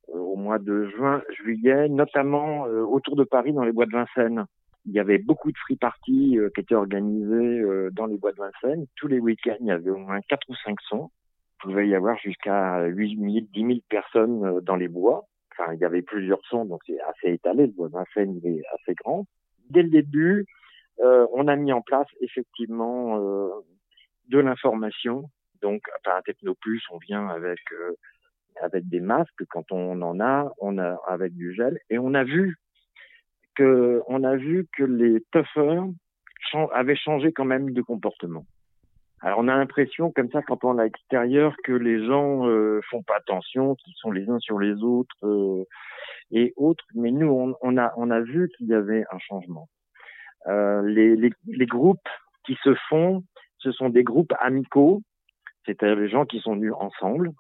au 0.08 0.36
mois 0.36 0.60
de 0.60 0.90
juin, 0.90 1.22
juillet, 1.42 1.88
notamment 1.88 2.64
autour 2.64 3.16
de 3.16 3.24
Paris 3.24 3.54
dans 3.54 3.64
les 3.64 3.72
bois 3.72 3.86
de 3.86 3.92
Vincennes 3.92 4.46
il 4.86 4.94
y 4.94 5.00
avait 5.00 5.20
beaucoup 5.20 5.52
de 5.52 5.58
free 5.58 5.76
parties 5.76 6.38
euh, 6.38 6.50
qui 6.54 6.62
étaient 6.62 6.76
organisées 6.76 7.60
euh, 7.60 7.90
dans 7.92 8.06
les 8.06 8.18
bois 8.18 8.32
de 8.32 8.38
Vincennes. 8.38 8.86
Tous 8.96 9.08
les 9.08 9.20
week-ends, 9.20 9.58
il 9.60 9.68
y 9.68 9.72
avait 9.72 9.92
au 9.92 9.98
moins 9.98 10.20
4 10.22 10.50
ou 10.50 10.56
500. 10.56 11.12
Il 11.12 11.62
pouvait 11.62 11.88
y 11.88 11.96
avoir 11.96 12.18
jusqu'à 12.18 12.86
8 12.86 13.20
000, 13.20 13.46
10 13.54 13.60
000 13.62 13.80
personnes 13.90 14.44
euh, 14.46 14.62
dans 14.62 14.76
les 14.76 14.88
bois. 14.88 15.28
Enfin, 15.52 15.74
il 15.74 15.80
y 15.80 15.86
avait 15.86 16.02
plusieurs 16.02 16.44
sons, 16.48 16.66
donc 16.66 16.82
c'est 16.88 17.00
assez 17.02 17.34
étalé. 17.34 17.68
Le 17.68 17.74
bois 17.74 17.90
de 17.90 17.94
Vincennes, 17.94 18.40
est 18.44 18.64
assez 18.74 18.96
grand. 18.96 19.26
Dès 19.70 19.84
le 19.84 19.90
début, 19.90 20.46
euh, 21.02 21.28
on 21.34 21.48
a 21.48 21.56
mis 21.56 21.72
en 21.72 21.82
place 21.82 22.08
effectivement 22.22 23.20
euh, 23.20 23.50
de 24.30 24.40
l'information. 24.40 25.30
Donc, 25.62 25.82
à 26.06 26.18
un 26.18 26.22
Technoplus, 26.22 26.82
on 26.92 26.98
vient 26.98 27.28
avec 27.28 27.60
avec 28.62 28.88
des 28.90 29.00
masques 29.00 29.46
quand 29.50 29.72
on 29.72 30.02
en 30.02 30.20
a, 30.20 30.52
on 30.60 30.78
a 30.78 31.00
avec 31.08 31.34
du 31.34 31.54
gel, 31.54 31.80
et 31.90 31.98
on 31.98 32.14
a 32.14 32.24
vu 32.24 32.58
que 33.62 34.02
on 34.08 34.24
a 34.24 34.36
vu 34.36 34.68
que 34.76 34.84
les 34.84 35.22
toughers 35.32 35.92
avaient 36.74 36.96
changé 36.96 37.32
quand 37.32 37.46
même 37.46 37.72
de 37.72 37.82
comportement. 37.82 38.46
Alors 39.22 39.40
on 39.40 39.48
a 39.48 39.56
l'impression 39.56 40.12
comme 40.12 40.32
ça 40.32 40.42
quand 40.42 40.64
on 40.64 40.78
est 40.78 40.82
à 40.82 40.84
l'extérieur 40.86 41.56
que 41.64 41.74
les 41.74 42.06
gens 42.06 42.48
euh, 42.48 42.82
font 42.90 43.04
pas 43.04 43.18
attention, 43.18 43.76
qu'ils 43.76 43.94
sont 43.98 44.12
les 44.12 44.28
uns 44.30 44.40
sur 44.40 44.58
les 44.60 44.82
autres 44.82 45.16
euh, 45.24 45.64
et 46.32 46.54
autres, 46.58 46.84
mais 46.96 47.12
nous 47.12 47.56
on, 47.62 47.78
a 47.78 48.20
vu 48.22 48.50
qu'il 48.58 48.68
y 48.68 48.74
avait 48.74 49.06
un 49.12 49.20
changement. 49.20 49.70
Euh, 50.48 50.82
les, 50.82 51.66
groupes 51.68 52.10
qui 52.46 52.58
se 52.64 52.74
font, 52.90 53.24
ce 53.60 53.72
sont 53.72 53.90
des 53.90 54.04
groupes 54.04 54.34
amicaux, 54.40 55.02
c'est-à-dire 55.68 55.98
les 55.98 56.10
gens 56.10 56.26
qui 56.26 56.40
sont 56.40 56.56
venus 56.56 56.74
ensemble, 56.74 57.32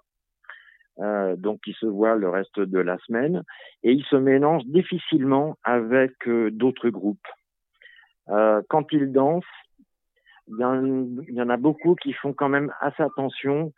euh, 1.01 1.35
donc 1.35 1.61
ils 1.65 1.75
se 1.75 1.85
voient 1.85 2.15
le 2.15 2.29
reste 2.29 2.59
de 2.59 2.79
la 2.79 2.97
semaine, 2.99 3.43
et 3.83 3.91
ils 3.91 4.05
se 4.05 4.15
mélangent 4.15 4.65
difficilement 4.65 5.57
avec 5.63 6.27
euh, 6.27 6.51
d'autres 6.51 6.89
groupes. 6.89 7.27
Euh, 8.29 8.61
quand 8.69 8.91
ils 8.91 9.11
dansent, 9.11 9.43
il 10.47 10.57
y, 11.29 11.41
en 11.41 11.49
a 11.49 11.57
beaucoup 11.57 11.95
qui 11.95 12.13
font 12.13 12.33
quand 12.33 12.49
même 12.49 12.73
assez 12.81 13.01
attention 13.01 13.71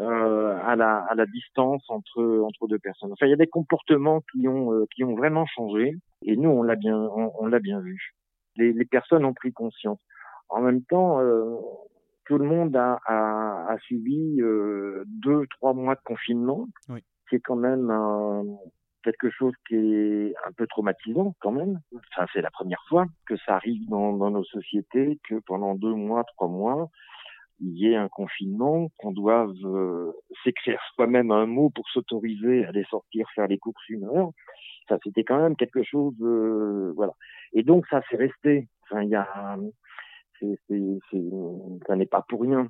euh, 0.00 0.56
à, 0.64 0.76
la, 0.76 0.98
à 0.98 1.14
la 1.14 1.26
distance 1.26 1.82
entre 1.88 2.40
entre 2.40 2.68
deux 2.68 2.78
personnes. 2.78 3.12
Enfin, 3.12 3.26
il 3.26 3.30
y 3.30 3.34
a 3.34 3.36
des 3.36 3.46
comportements 3.46 4.22
qui 4.32 4.46
ont 4.46 4.72
euh, 4.72 4.86
qui 4.94 5.04
ont 5.04 5.16
vraiment 5.16 5.46
changé, 5.46 5.96
et 6.24 6.36
nous 6.36 6.50
on 6.50 6.62
l'a 6.62 6.76
bien 6.76 6.96
on, 6.96 7.32
on 7.38 7.46
l'a 7.46 7.58
bien 7.58 7.80
vu. 7.80 8.14
Les, 8.56 8.72
les, 8.72 8.84
personnes 8.84 9.24
ont 9.24 9.34
pris 9.34 9.52
conscience. 9.52 9.98
En 10.48 10.60
même 10.60 10.82
temps, 10.84 11.18
tout 12.26 12.38
le 12.38 12.44
monde 12.44 12.76
a, 12.76 13.00
a, 13.06 13.72
a 13.72 13.78
subi 13.78 14.40
euh, 14.40 15.04
deux, 15.06 15.46
trois 15.48 15.74
mois 15.74 15.94
de 15.94 16.00
confinement. 16.04 16.68
Oui. 16.88 17.00
C'est 17.30 17.40
quand 17.40 17.56
même 17.56 17.90
euh, 17.90 18.42
quelque 19.02 19.30
chose 19.30 19.54
qui 19.66 19.74
est 19.74 20.34
un 20.46 20.52
peu 20.52 20.66
traumatisant 20.66 21.34
quand 21.40 21.52
même. 21.52 21.80
Enfin, 22.12 22.26
c'est 22.32 22.42
la 22.42 22.50
première 22.50 22.82
fois 22.88 23.06
que 23.26 23.36
ça 23.38 23.56
arrive 23.56 23.88
dans, 23.88 24.12
dans 24.12 24.30
nos 24.30 24.44
sociétés, 24.44 25.18
que 25.28 25.36
pendant 25.46 25.74
deux 25.74 25.94
mois, 25.94 26.24
trois 26.24 26.48
mois, 26.48 26.90
il 27.60 27.78
y 27.78 27.92
ait 27.92 27.96
un 27.96 28.08
confinement, 28.08 28.88
qu'on 28.98 29.12
doive 29.12 29.54
euh, 29.64 30.12
s'écrire 30.42 30.80
soi-même 30.94 31.30
un 31.30 31.46
mot 31.46 31.70
pour 31.70 31.88
s'autoriser 31.90 32.64
à 32.64 32.68
aller 32.68 32.84
sortir 32.90 33.28
faire 33.34 33.46
les 33.46 33.58
courses 33.58 33.88
une 33.88 34.04
heure. 34.04 34.30
Ça, 34.88 34.98
c'était 35.04 35.22
quand 35.22 35.40
même 35.40 35.56
quelque 35.56 35.84
chose, 35.84 36.14
euh, 36.22 36.92
voilà. 36.96 37.12
Et 37.52 37.62
donc, 37.62 37.86
ça, 37.86 38.02
c'est 38.10 38.16
resté. 38.16 38.68
Enfin, 38.82 39.02
il 39.02 39.10
y 39.10 39.14
a 39.14 39.56
ça 41.86 41.96
n'est 41.96 42.06
pas 42.06 42.24
pour 42.28 42.42
rien. 42.42 42.68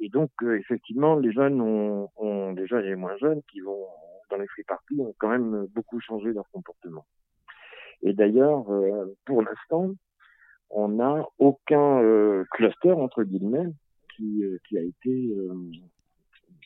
Et 0.00 0.08
donc, 0.08 0.30
euh, 0.42 0.58
effectivement, 0.58 1.16
les 1.16 1.32
jeunes 1.32 1.60
ont, 1.60 2.08
ont, 2.16 2.52
déjà 2.52 2.80
les 2.80 2.96
moins 2.96 3.16
jeunes 3.18 3.40
qui 3.50 3.60
vont 3.60 3.86
dans 4.30 4.36
les 4.36 4.48
free 4.48 4.64
parties 4.64 5.00
ont 5.00 5.14
quand 5.18 5.28
même 5.28 5.66
beaucoup 5.74 6.00
changé 6.00 6.32
leur 6.32 6.48
comportement. 6.50 7.06
Et 8.02 8.12
d'ailleurs, 8.12 8.68
euh, 8.72 9.16
pour 9.26 9.42
l'instant, 9.42 9.90
on 10.70 10.88
n'a 10.88 11.24
aucun 11.38 12.02
euh, 12.02 12.44
cluster 12.50 12.90
entre 12.92 13.22
guillemets 13.22 13.68
qui, 14.16 14.42
qui 14.68 14.76
a 14.76 14.82
été 14.82 15.34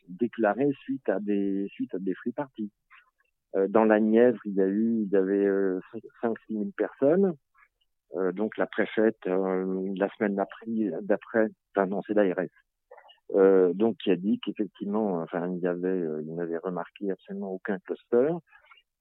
déclaré 0.09 0.73
suite 0.81 1.09
à 1.09 1.21
des 1.21 1.69
suite 1.69 1.95
à 1.95 1.99
des 1.99 2.15
free 2.15 2.33
parties. 2.33 2.71
dans 3.69 3.85
la 3.85 4.01
Nièvre, 4.01 4.41
il 4.47 4.55
y 4.55 4.61
a 4.61 4.67
eu, 4.67 5.03
il 5.03 5.09
y 5.09 5.17
avait 5.17 5.47
5 6.23 6.37
6 6.47 6.55
000 6.55 6.65
personnes. 6.77 7.37
Euh, 8.14 8.33
donc 8.33 8.57
la 8.57 8.66
préfète, 8.66 9.27
euh, 9.27 9.92
la 9.97 10.09
semaine 10.11 10.37
d'après, 10.37 11.49
enfin 11.75 11.87
non, 11.87 12.03
c'est 12.07 12.14
l'ARS, 12.14 12.47
euh, 13.35 13.73
donc 13.75 13.97
qui 13.99 14.11
a 14.11 14.16
dit 14.16 14.38
qu'effectivement, 14.40 15.21
enfin, 15.21 15.49
il 15.49 15.59
y 15.59 15.66
avait, 15.66 16.05
il 16.23 16.35
n'avait 16.35 16.59
remarqué 16.59 17.11
absolument 17.11 17.53
aucun 17.53 17.79
cluster. 17.81 18.31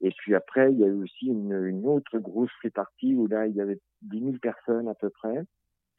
Et 0.01 0.11
puis 0.11 0.35
après, 0.35 0.71
il 0.73 0.79
y 0.79 0.83
a 0.83 0.87
eu 0.87 1.03
aussi 1.03 1.27
une, 1.27 1.65
une 1.65 1.85
autre 1.85 2.17
grosse 2.19 2.51
répartie 2.61 3.15
où 3.15 3.27
là, 3.27 3.47
il 3.47 3.55
y 3.55 3.61
avait 3.61 3.79
10 4.01 4.19
000 4.19 4.31
personnes 4.41 4.89
à 4.89 4.93
peu 4.93 5.09
près. 5.09 5.43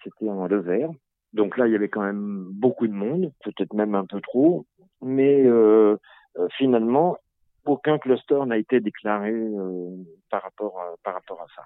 C'était 0.05 0.29
en 0.29 0.47
Levers. 0.47 0.91
Donc 1.33 1.57
là, 1.57 1.67
il 1.67 1.73
y 1.73 1.77
avait 1.77 1.89
quand 1.89 2.03
même 2.03 2.47
beaucoup 2.51 2.87
de 2.87 2.93
monde, 2.93 3.33
peut-être 3.43 3.75
même 3.75 3.95
un 3.95 4.05
peu 4.05 4.21
trop. 4.21 4.67
Mais 5.03 5.45
euh, 5.47 5.97
finalement, 6.57 7.19
aucun 7.65 7.99
cluster 7.99 8.41
n'a 8.47 8.59
été 8.59 8.81
déclaré 8.81 9.33
euh, 9.33 9.97
par 10.31 10.43
rapport 10.43 10.81
par 11.03 11.15
rapport 11.15 11.41
à 11.41 11.47
ça. 11.55 11.63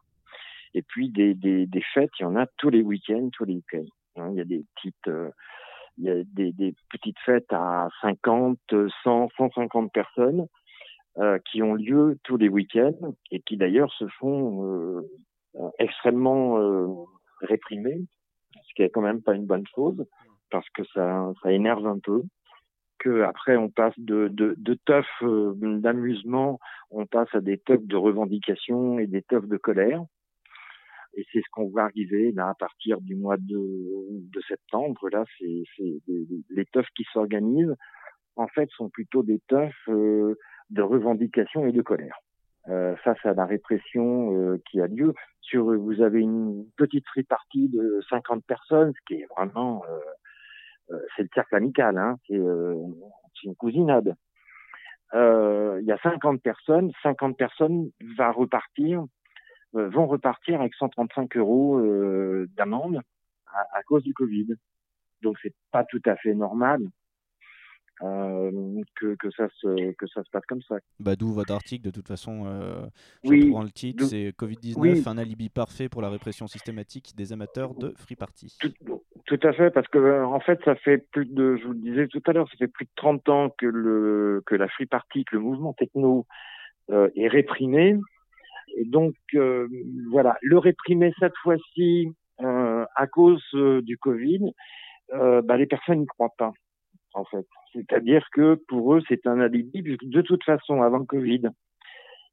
Et 0.74 0.82
puis 0.82 1.10
des, 1.10 1.34
des, 1.34 1.82
fêtes, 1.94 2.10
il 2.18 2.22
y 2.22 2.26
en 2.26 2.36
a 2.36 2.46
tous 2.58 2.70
les 2.70 2.82
week-ends, 2.82 3.28
tous 3.32 3.44
les 3.44 3.54
week-ends. 3.54 3.88
Hein, 4.16 4.28
il 4.32 4.36
y 4.36 4.40
a 4.40 4.44
des 4.44 4.64
petites, 4.74 5.08
euh, 5.08 5.30
il 5.98 6.04
y 6.04 6.10
a 6.10 6.22
des, 6.24 6.74
petites 6.90 7.18
fêtes 7.24 7.52
à 7.52 7.88
50, 8.02 8.58
100, 9.02 9.28
150 9.36 9.92
personnes 9.92 10.46
euh, 11.18 11.38
qui 11.50 11.62
ont 11.62 11.74
lieu 11.74 12.18
tous 12.24 12.36
les 12.36 12.48
week-ends 12.48 13.14
et 13.30 13.40
qui 13.40 13.56
d'ailleurs 13.56 13.92
se 13.94 14.06
font 14.06 14.64
euh, 14.64 15.08
extrêmement 15.78 17.06
réprimées, 17.40 18.02
ce 18.54 18.74
qui 18.74 18.82
est 18.82 18.90
quand 18.90 19.02
même 19.02 19.22
pas 19.22 19.34
une 19.34 19.46
bonne 19.46 19.66
chose 19.74 20.06
parce 20.50 20.68
que 20.70 20.82
ça, 20.92 21.32
ça 21.42 21.52
énerve 21.52 21.86
un 21.86 21.98
peu. 21.98 22.22
Que 22.98 23.22
après 23.22 23.56
on 23.56 23.70
passe 23.70 23.98
de, 23.98 24.28
de, 24.28 24.54
de 24.58 25.78
d'amusement, 25.78 26.60
on 26.90 27.06
passe 27.06 27.34
à 27.34 27.40
des 27.40 27.56
teufs 27.56 27.86
de 27.86 27.96
revendication 27.96 28.98
et 28.98 29.06
des 29.06 29.22
teufs 29.22 29.46
de 29.46 29.56
colère. 29.56 30.02
Et 31.14 31.24
c'est 31.32 31.40
ce 31.40 31.50
qu'on 31.52 31.70
va 31.70 31.84
arriver 31.84 32.32
là 32.32 32.50
à 32.50 32.54
partir 32.54 33.00
du 33.00 33.16
mois 33.16 33.36
de, 33.36 33.58
de 34.10 34.40
septembre. 34.46 35.08
Là, 35.10 35.24
c'est 35.38 35.64
les 36.50 36.66
teufs 36.66 36.88
qui 36.96 37.04
s'organisent. 37.12 37.74
En 38.36 38.46
fait, 38.46 38.68
sont 38.70 38.88
plutôt 38.88 39.22
des 39.22 39.40
teufs 39.48 39.74
euh, 39.88 40.36
de 40.70 40.82
revendication 40.82 41.66
et 41.66 41.72
de 41.72 41.82
colère. 41.82 42.16
Euh, 42.68 42.94
face 42.96 43.18
à 43.24 43.32
la 43.32 43.46
répression 43.46 44.34
euh, 44.34 44.62
qui 44.70 44.80
a 44.82 44.86
lieu. 44.86 45.14
Sur, 45.40 45.64
vous 45.64 46.02
avez 46.02 46.20
une 46.20 46.66
petite 46.76 47.06
free 47.08 47.22
partie 47.22 47.70
de 47.70 48.00
50 48.10 48.44
personnes, 48.44 48.92
ce 48.92 49.00
qui 49.06 49.20
est 49.20 49.26
vraiment, 49.34 49.82
euh, 49.88 50.94
euh, 50.94 51.00
c'est 51.16 51.22
le 51.22 51.30
cercle 51.34 51.56
amical, 51.56 51.96
hein, 51.96 52.16
c'est 52.28 52.36
une 52.36 53.56
cousinade. 53.56 54.14
Il 55.14 55.84
y 55.84 55.90
a 55.90 55.98
50 56.02 56.42
personnes, 56.42 56.92
50 57.02 57.36
personnes 57.36 57.90
va 58.18 58.30
repartir 58.30 59.00
euh, 59.00 59.19
vont 59.72 60.06
repartir 60.06 60.60
avec 60.60 60.74
135 60.74 61.36
euros 61.36 61.78
euh, 61.78 62.48
d'amende 62.56 63.00
à, 63.46 63.78
à, 63.78 63.82
cause 63.82 64.02
du 64.02 64.14
Covid. 64.14 64.54
Donc 65.22 65.36
c'est 65.42 65.54
pas 65.70 65.84
tout 65.84 66.02
à 66.06 66.16
fait 66.16 66.34
normal. 66.34 66.82
Euh, 68.02 68.82
que, 68.96 69.14
que, 69.16 69.30
ça 69.30 69.46
se, 69.56 69.92
que 69.92 70.06
ça 70.06 70.24
se 70.24 70.30
passe 70.30 70.46
comme 70.48 70.62
ça. 70.62 70.76
Bah, 71.00 71.16
D'où 71.16 71.34
votre 71.34 71.52
article, 71.52 71.84
de 71.84 71.90
toute 71.90 72.08
façon, 72.08 72.44
euh, 72.46 72.86
oui, 73.24 73.52
le 73.52 73.70
titre, 73.70 74.04
c'est 74.04 74.30
Covid-19, 74.30 74.74
oui. 74.78 75.02
un 75.04 75.18
alibi 75.18 75.50
parfait 75.50 75.90
pour 75.90 76.00
la 76.00 76.08
répression 76.08 76.46
systématique 76.46 77.12
des 77.14 77.34
amateurs 77.34 77.74
de 77.74 77.92
free 77.98 78.16
party. 78.16 78.56
Tout, 78.58 78.72
tout, 79.26 79.40
à 79.42 79.52
fait, 79.52 79.70
parce 79.70 79.86
que 79.88 80.24
en 80.24 80.40
fait, 80.40 80.58
ça 80.64 80.76
fait 80.76 80.96
plus 81.10 81.26
de, 81.26 81.56
je 81.56 81.66
vous 81.66 81.74
le 81.74 81.78
disais 81.78 82.08
tout 82.08 82.22
à 82.26 82.32
l'heure, 82.32 82.48
ça 82.48 82.56
fait 82.56 82.68
plus 82.68 82.86
de 82.86 82.90
30 82.96 83.28
ans 83.28 83.50
que, 83.50 83.66
le, 83.66 84.42
que 84.46 84.54
la 84.54 84.68
free 84.68 84.86
party, 84.86 85.26
que 85.26 85.36
le 85.36 85.42
mouvement 85.42 85.74
techno 85.74 86.26
euh, 86.90 87.10
est 87.16 87.28
réprimé. 87.28 87.98
Et 88.76 88.84
donc, 88.84 89.14
euh, 89.34 89.68
voilà, 90.10 90.36
le 90.42 90.58
réprimer 90.58 91.12
cette 91.18 91.36
fois-ci 91.42 92.08
euh, 92.42 92.84
à 92.94 93.06
cause 93.06 93.42
euh, 93.54 93.82
du 93.82 93.98
Covid, 93.98 94.52
bah, 95.12 95.56
les 95.56 95.66
personnes 95.66 96.00
n'y 96.00 96.06
croient 96.06 96.34
pas, 96.38 96.52
en 97.14 97.24
fait. 97.24 97.46
C'est-à-dire 97.72 98.24
que 98.32 98.54
pour 98.68 98.94
eux, 98.94 99.02
c'est 99.08 99.26
un 99.26 99.40
alibi, 99.40 99.82
puisque 99.82 100.04
de 100.04 100.22
toute 100.22 100.44
façon, 100.44 100.82
avant 100.82 100.98
le 100.98 101.04
Covid, 101.04 101.42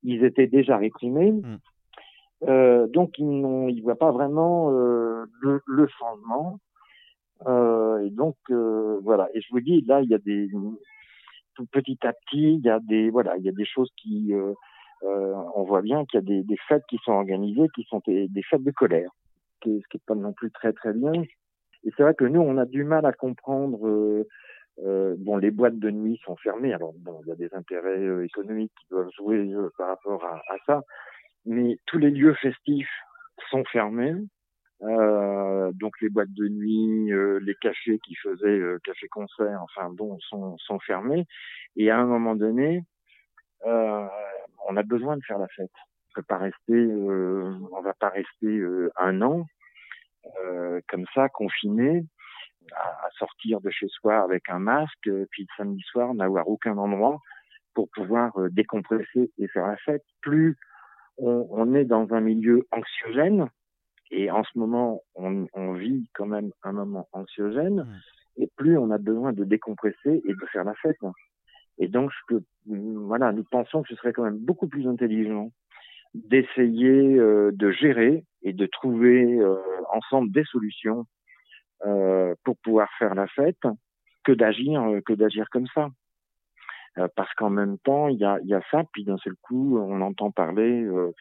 ils 0.04 0.23
étaient 0.23 0.47
déjà 0.47 0.78
réprimés. 0.78 1.32
Mmh. 1.32 1.58
Euh, 2.43 2.86
donc 2.88 3.17
ils 3.17 3.26
ne 3.26 3.82
voient 3.82 3.97
pas 3.97 4.12
vraiment 4.12 4.71
euh, 4.71 5.26
le, 5.41 5.62
le, 5.65 5.88
changement. 5.88 6.60
Euh, 7.47 8.06
et 8.06 8.12
donc 8.12 8.36
voilà. 9.04 9.30
Et 9.34 9.41
je 9.41 9.47
vous 9.52 9.60
dis, 9.60 9.82
là, 9.82 10.02
il 10.02 10.10
y 10.10 10.13
a 10.13 10.19
des 10.19 10.50
tout 11.56 11.65
petit 11.71 11.97
à 12.04 12.13
petit, 12.13 12.54
il 12.54 12.62
y 12.62 12.69
a 12.69 12.80
des 12.80 13.10
voilà, 13.10 13.38
il 13.38 13.43
y 13.43 13.50
a 13.50 13.54
des 13.54 13.65
choses 13.65 13.89
qui 13.97 14.34
euh, 15.04 15.08
euh 15.08 15.34
on 15.56 15.64
voit 15.64 15.82
bien 15.82 16.06
qu'il 16.06 16.20
y 16.20 16.24
a 16.24 16.26
des, 16.26 16.44
des, 16.44 16.58
fêtes 16.68 16.84
qui 16.90 16.98
sont 17.04 17.14
organisées, 17.14 17.68
qui 17.76 17.84
sont 17.84 18.02
des, 18.06 18.28
des 18.28 18.44
fêtes 18.44 18.64
de 18.64 18.72
colère, 18.72 19.12
ce 19.64 19.70
qui 19.70 19.98
est 19.98 20.06
pas 20.06 20.16
non 20.16 20.34
plus 20.34 20.52
très 20.52 20.74
très 20.74 20.94
bien. 20.94 21.14
Et 21.84 21.92
c'est 21.96 22.04
vrai 22.04 22.14
que 22.14 22.26
nous, 22.26 22.42
on 22.42 22.58
a 22.58 22.66
du 22.66 22.84
mal 22.84 23.06
à 23.06 23.14
comprendre. 23.14 23.88
Euh, 23.88 24.28
euh, 24.86 25.16
bon, 25.18 25.38
les 25.38 25.50
boîtes 25.50 25.80
de 25.80 25.90
nuit 25.90 26.20
sont 26.24 26.36
fermées. 26.36 26.74
Alors 26.74 26.94
bon, 27.00 27.20
il 27.24 27.30
y 27.30 27.32
a 27.32 27.36
des 27.36 27.54
intérêts 27.54 27.98
euh, 27.98 28.26
économiques 28.26 28.72
qui 28.80 28.88
doivent 28.92 29.10
jouer 29.18 29.50
par 29.78 29.88
rapport 29.88 30.24
à, 30.24 30.36
à, 30.36 30.58
ça, 30.68 30.82
mais 31.46 31.78
tous 31.88 31.98
les 31.98 32.12
lieux 32.12 32.36
festifs 32.36 32.92
sont 33.50 33.64
fermés. 33.66 34.14
Euh, 34.84 35.72
donc 35.74 36.00
les 36.02 36.10
boîtes 36.10 36.34
de 36.34 36.48
nuit, 36.48 37.12
euh, 37.12 37.40
les 37.42 37.56
cafés 37.56 38.00
qui 38.06 38.16
faisaient 38.16 38.46
euh, 38.48 38.78
café-concert, 38.84 39.60
enfin 39.64 39.90
bon, 39.92 40.20
sont, 40.20 40.58
sont 40.60 40.80
fermés. 40.80 41.26
Et 41.76 41.90
à 41.90 41.98
un 41.98 42.06
moment 42.06 42.36
donné, 42.36 42.84
on 43.65 44.78
a 44.78 44.84
besoin 44.84 45.17
de 45.17 45.24
faire 45.24 45.39
la 45.39 45.48
fête. 45.48 45.72
On 46.10 46.13
peut 46.15 46.24
pas 46.24 46.38
rester, 46.38 46.88
on 47.72 47.82
va 47.82 47.93
pas 47.93 48.10
rester 48.10 48.62
un 48.98 49.22
an 49.22 49.46
comme 50.88 51.06
ça 51.13 51.30
confiné 51.30 52.06
à, 52.76 53.10
sortir 53.17 53.62
de 53.62 53.70
chez 53.70 53.88
soi 53.88 54.20
avec 54.20 54.50
un 54.50 54.60
masque, 54.60 55.10
puis 55.32 55.43
le 55.43 55.56
samedi 55.56 55.82
soir 55.84 56.13
n'avoir 56.13 56.48
aucun 56.48 56.78
endroit 56.78 57.20
pour 57.74 57.89
pouvoir 57.89 58.34
décompresser 58.52 59.32
et 59.38 59.48
faire 59.48 59.67
la 59.67 59.78
fête. 59.78 60.04
Plus 60.22 60.58
on, 61.17 61.48
on 61.50 61.74
est 61.74 61.86
dans 61.86 62.13
un 62.13 62.22
milieu 62.22 62.67
anxiogène, 62.72 63.50
et 64.12 64.32
en 64.32 64.43
ce 64.43 64.58
moment, 64.58 65.02
on, 65.15 65.48
on, 65.54 65.74
vit 65.74 66.10
quand 66.13 66.26
même 66.26 66.52
un 66.63 66.72
moment 66.72 67.08
anxiogène, 67.12 67.82
mmh. 67.82 68.41
et 68.43 68.52
plus 68.56 68.78
on 68.78 68.91
a 68.91 68.98
besoin 68.98 69.34
de 69.34 69.43
décompresser 69.43 70.22
et 70.26 70.34
de 70.34 70.46
faire 70.52 70.63
la 70.63 70.76
fête. 70.76 70.98
Et 71.78 71.88
donc, 71.88 72.12
que, 72.28 72.36
voilà, 72.66 73.32
nous 73.32 73.44
pensons 73.44 73.82
que 73.84 73.90
ce 73.90 73.96
serait 73.96 74.13
quand 74.13 74.24
même 74.24 74.40
beaucoup 74.40 74.68
plus 74.68 74.88
intelligent 74.88 75.52
d'essayer 76.13 77.18
euh, 77.18 77.52
de 77.54 77.72
gérer 77.72 78.24
et 78.42 78.54
de 78.54 78.66
trouver 78.66 79.40
euh, 79.40 79.58
ensemble 79.92 80.32
des 80.32 80.44
solutions 80.46 81.06
euh, 81.86 82.34
pour 82.44 82.58
pouvoir 82.58 82.90
faire 82.98 83.13
la 83.13 83.28
fête 83.28 83.62
que 84.24 84.32
d'agir 84.32 84.82
que 85.06 85.13
d'agir 85.13 85.48
comme 85.52 85.68
ça. 85.68 85.90
Euh, 86.98 87.08
parce 87.16 87.32
qu'en 87.36 87.50
même 87.50 87.78
temps, 87.80 88.08
il 88.08 88.18
y 88.18 88.26
a, 88.26 88.40
y 88.44 88.54
a 88.54 88.62
ça, 88.72 88.84
puis 88.92 89.04
d'un 89.04 89.18
seul 89.18 89.36
coup, 89.42 89.78
on 89.78 90.02
entend 90.02 90.32
parler 90.32 90.84
euh, 90.84 91.13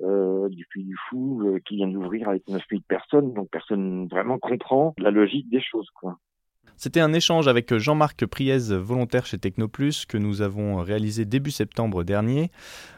euh, 0.00 0.48
du 0.48 0.66
Puy 0.66 0.84
du 0.84 0.96
Fou 1.08 1.42
euh, 1.44 1.58
qui 1.66 1.76
vient 1.76 1.88
d'ouvrir 1.88 2.28
avec 2.28 2.46
9000 2.48 2.82
personnes, 2.82 3.32
donc 3.34 3.50
personne 3.50 4.06
vraiment 4.08 4.38
comprend 4.38 4.94
la 4.98 5.10
logique 5.10 5.48
des 5.48 5.60
choses, 5.60 5.88
quoi. 5.90 6.18
C'était 6.78 7.00
un 7.00 7.14
échange 7.14 7.48
avec 7.48 7.74
Jean-Marc 7.74 8.26
Priez, 8.26 8.58
volontaire 8.58 9.24
chez 9.24 9.38
Technoplus, 9.38 10.04
que 10.06 10.18
nous 10.18 10.42
avons 10.42 10.76
réalisé 10.76 11.24
début 11.24 11.50
septembre 11.50 12.04
dernier. 12.04 12.50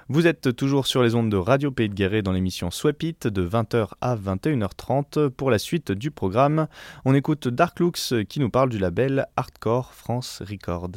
Vous 0.09 0.27
êtes 0.27 0.57
toujours 0.57 0.87
sur 0.88 1.03
les 1.03 1.14
ondes 1.14 1.31
de 1.31 1.37
Radio 1.37 1.71
Pays 1.71 1.88
de 1.88 1.95
Guéret 1.95 2.23
dans 2.23 2.33
l'émission 2.33 2.73
Swap 2.73 3.03
It 3.05 3.29
de 3.29 3.49
20h 3.49 3.91
à 4.01 4.17
21h30. 4.17 5.29
Pour 5.29 5.51
la 5.51 5.59
suite 5.59 5.93
du 5.93 6.11
programme, 6.11 6.67
on 7.05 7.14
écoute 7.14 7.47
Dark 7.47 7.79
Looks 7.79 8.27
qui 8.29 8.41
nous 8.41 8.51
parle 8.51 8.69
du 8.69 8.79
label 8.79 9.27
Hardcore 9.37 9.95
France 9.95 10.43
Record. 10.49 10.91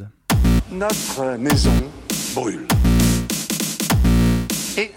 Notre 0.72 1.36
maison 1.38 1.70
brûle. 2.34 2.66
Et 4.76 4.90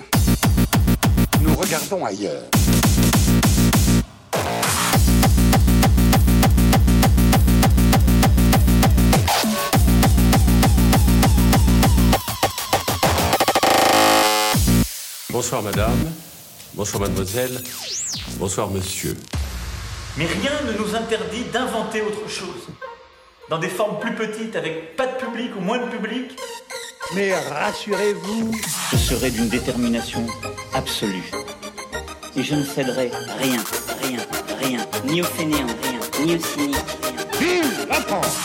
nous 1.41 1.54
regardons 1.56 2.04
ailleurs. 2.04 2.50
Bonsoir 15.36 15.62
madame, 15.62 16.13
bonsoir 16.76 17.02
mademoiselle, 17.02 17.62
bonsoir 18.38 18.69
monsieur. 18.69 19.17
Mais 20.15 20.28
rien 20.28 20.52
ne 20.65 20.78
nous 20.78 20.95
interdit 20.95 21.43
d'inventer 21.52 22.02
autre 22.02 22.30
chose 22.30 22.69
dans 23.50 23.58
des 23.58 23.67
formes 23.67 24.00
plus 24.00 24.15
petites, 24.15 24.56
avec 24.56 24.95
pas 24.95 25.08
de 25.08 25.17
public 25.17 25.52
ou 25.58 25.60
moins 25.60 25.80
de 25.80 25.89
public. 25.89 26.39
Mais 27.15 27.36
rassurez-vous, 27.36 28.54
je 28.93 28.95
serai 28.95 29.30
d'une 29.30 29.50
détermination 29.50 30.26
absolue. 30.74 31.30
Et 32.38 32.41
je 32.41 32.56
ne 32.56 32.63
céderai 32.63 33.12
rien, 33.38 33.62
rien, 34.04 34.19
rien, 34.62 34.86
ni 35.04 35.21
au 35.21 35.26
fainéant, 35.26 35.67
rien, 35.84 36.26
ni 36.26 36.36
au 36.36 36.39
cynique, 36.39 36.78
rien. 37.04 37.62
Vive 37.62 37.88
la 37.89 37.95
France 37.95 38.38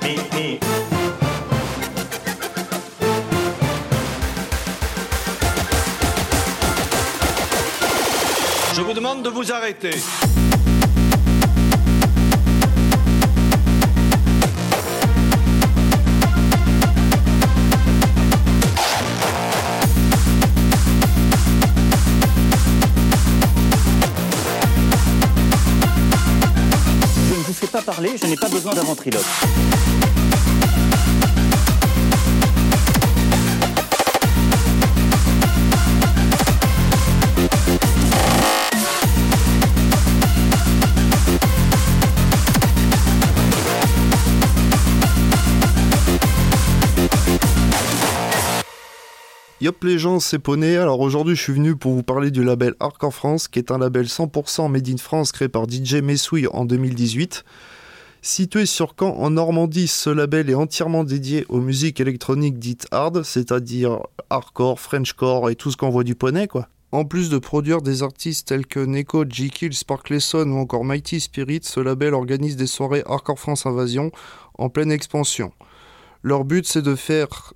Mais, 0.00 0.16
mais... 0.32 0.73
vous 8.94 9.00
demande 9.00 9.24
de 9.24 9.28
vous 9.28 9.50
arrêter. 9.50 9.90
pas 27.72 27.82
parler, 27.82 28.14
je 28.22 28.26
n'ai 28.28 28.36
pas 28.36 28.48
besoin 28.48 28.72
d'un 28.74 28.84
ventriloque. 28.84 29.24
Yop 49.64 49.82
les 49.82 49.98
gens, 49.98 50.20
c'est 50.20 50.38
Poney. 50.38 50.76
Alors 50.76 51.00
aujourd'hui, 51.00 51.34
je 51.34 51.40
suis 51.40 51.54
venu 51.54 51.74
pour 51.74 51.94
vous 51.94 52.02
parler 52.02 52.30
du 52.30 52.44
label 52.44 52.74
Hardcore 52.80 53.14
France, 53.14 53.48
qui 53.48 53.58
est 53.58 53.70
un 53.70 53.78
label 53.78 54.04
100% 54.04 54.70
made 54.70 54.90
in 54.90 54.98
France 54.98 55.32
créé 55.32 55.48
par 55.48 55.64
DJ 55.66 56.02
Messouille 56.02 56.46
en 56.48 56.66
2018. 56.66 57.46
Situé 58.20 58.66
sur 58.66 58.94
Caen 59.00 59.16
en 59.16 59.30
Normandie, 59.30 59.88
ce 59.88 60.10
label 60.10 60.50
est 60.50 60.54
entièrement 60.54 61.02
dédié 61.02 61.46
aux 61.48 61.62
musiques 61.62 61.98
électroniques 61.98 62.58
dites 62.58 62.86
hard, 62.90 63.22
c'est-à-dire 63.22 64.00
hardcore, 64.28 64.78
frenchcore 64.78 65.48
et 65.48 65.56
tout 65.56 65.70
ce 65.70 65.78
qu'on 65.78 65.88
voit 65.88 66.04
du 66.04 66.14
poney 66.14 66.46
quoi. 66.46 66.68
En 66.92 67.06
plus 67.06 67.30
de 67.30 67.38
produire 67.38 67.80
des 67.80 68.02
artistes 68.02 68.48
tels 68.48 68.66
que 68.66 68.80
Neko, 68.80 69.24
J. 69.26 69.48
Kill, 69.48 69.72
Sparkleson 69.72 70.46
ou 70.46 70.58
encore 70.58 70.84
Mighty 70.84 71.20
Spirit, 71.20 71.60
ce 71.62 71.80
label 71.80 72.12
organise 72.12 72.56
des 72.56 72.66
soirées 72.66 73.02
Hardcore 73.06 73.40
France 73.40 73.64
Invasion 73.64 74.12
en 74.58 74.68
pleine 74.68 74.92
expansion. 74.92 75.52
Leur 76.22 76.44
but 76.44 76.66
c'est 76.66 76.82
de 76.82 76.94
faire 76.94 77.54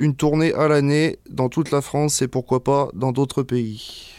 une 0.00 0.14
tournée 0.14 0.54
à 0.54 0.68
l'année 0.68 1.18
dans 1.28 1.48
toute 1.48 1.70
la 1.70 1.80
France 1.80 2.22
et 2.22 2.28
pourquoi 2.28 2.62
pas 2.62 2.88
dans 2.94 3.12
d'autres 3.12 3.42
pays. 3.42 4.18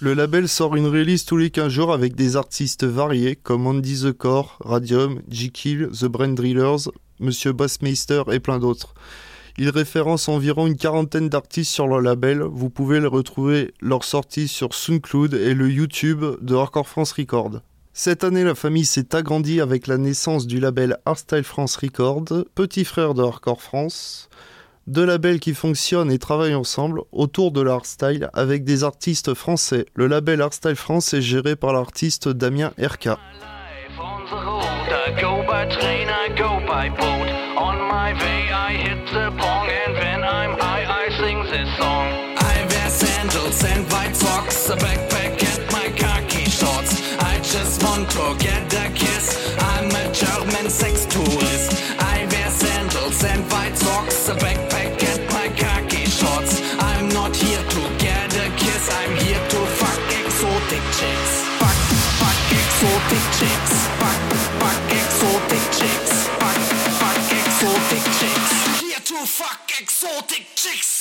Le 0.00 0.14
label 0.14 0.48
sort 0.48 0.76
une 0.76 0.86
release 0.86 1.24
tous 1.24 1.36
les 1.36 1.50
15 1.50 1.72
jours 1.72 1.92
avec 1.92 2.14
des 2.14 2.36
artistes 2.36 2.84
variés 2.84 3.34
comme 3.34 3.66
Andy 3.66 4.02
the 4.02 4.12
Core, 4.12 4.56
Radium, 4.60 5.20
G-Kill, 5.28 5.88
The 5.88 6.04
Brain 6.04 6.34
Drillers, 6.34 6.88
Monsieur 7.18 7.52
Bassmeister 7.52 8.22
et 8.30 8.38
plein 8.38 8.60
d'autres. 8.60 8.94
Il 9.58 9.70
référence 9.70 10.28
environ 10.28 10.68
une 10.68 10.76
quarantaine 10.76 11.28
d'artistes 11.28 11.72
sur 11.72 11.88
leur 11.88 12.00
label. 12.00 12.42
Vous 12.42 12.70
pouvez 12.70 13.00
les 13.00 13.08
retrouver 13.08 13.74
leur 13.80 14.04
sortie 14.04 14.46
sur 14.46 14.72
SoundCloud 14.72 15.34
et 15.34 15.52
le 15.52 15.68
YouTube 15.68 16.24
de 16.42 16.54
Hardcore 16.54 16.86
France 16.86 17.10
Record. 17.10 17.60
Cette 17.92 18.22
année, 18.22 18.44
la 18.44 18.54
famille 18.54 18.86
s'est 18.86 19.16
agrandie 19.16 19.60
avec 19.60 19.88
la 19.88 19.98
naissance 19.98 20.46
du 20.46 20.60
label 20.60 20.98
Hardstyle 21.06 21.42
France 21.42 21.74
Record, 21.74 22.26
petit 22.54 22.84
frère 22.84 23.14
de 23.14 23.24
Hardcore 23.24 23.62
France. 23.62 24.27
Deux 24.88 25.04
labels 25.04 25.38
qui 25.38 25.52
fonctionnent 25.52 26.10
et 26.10 26.18
travaillent 26.18 26.54
ensemble 26.54 27.02
autour 27.12 27.52
de 27.52 27.60
l'hardstyle 27.60 28.30
avec 28.32 28.64
des 28.64 28.84
artistes 28.84 29.34
français. 29.34 29.84
Le 29.94 30.06
label 30.06 30.40
Hardstyle 30.40 30.76
France 30.76 31.12
est 31.12 31.20
géré 31.20 31.56
par 31.56 31.74
l'artiste 31.74 32.26
Damien 32.30 32.72
RK. 32.80 33.10
Fuck 69.38 69.70
exotic 69.80 70.46
chicks. 70.56 70.97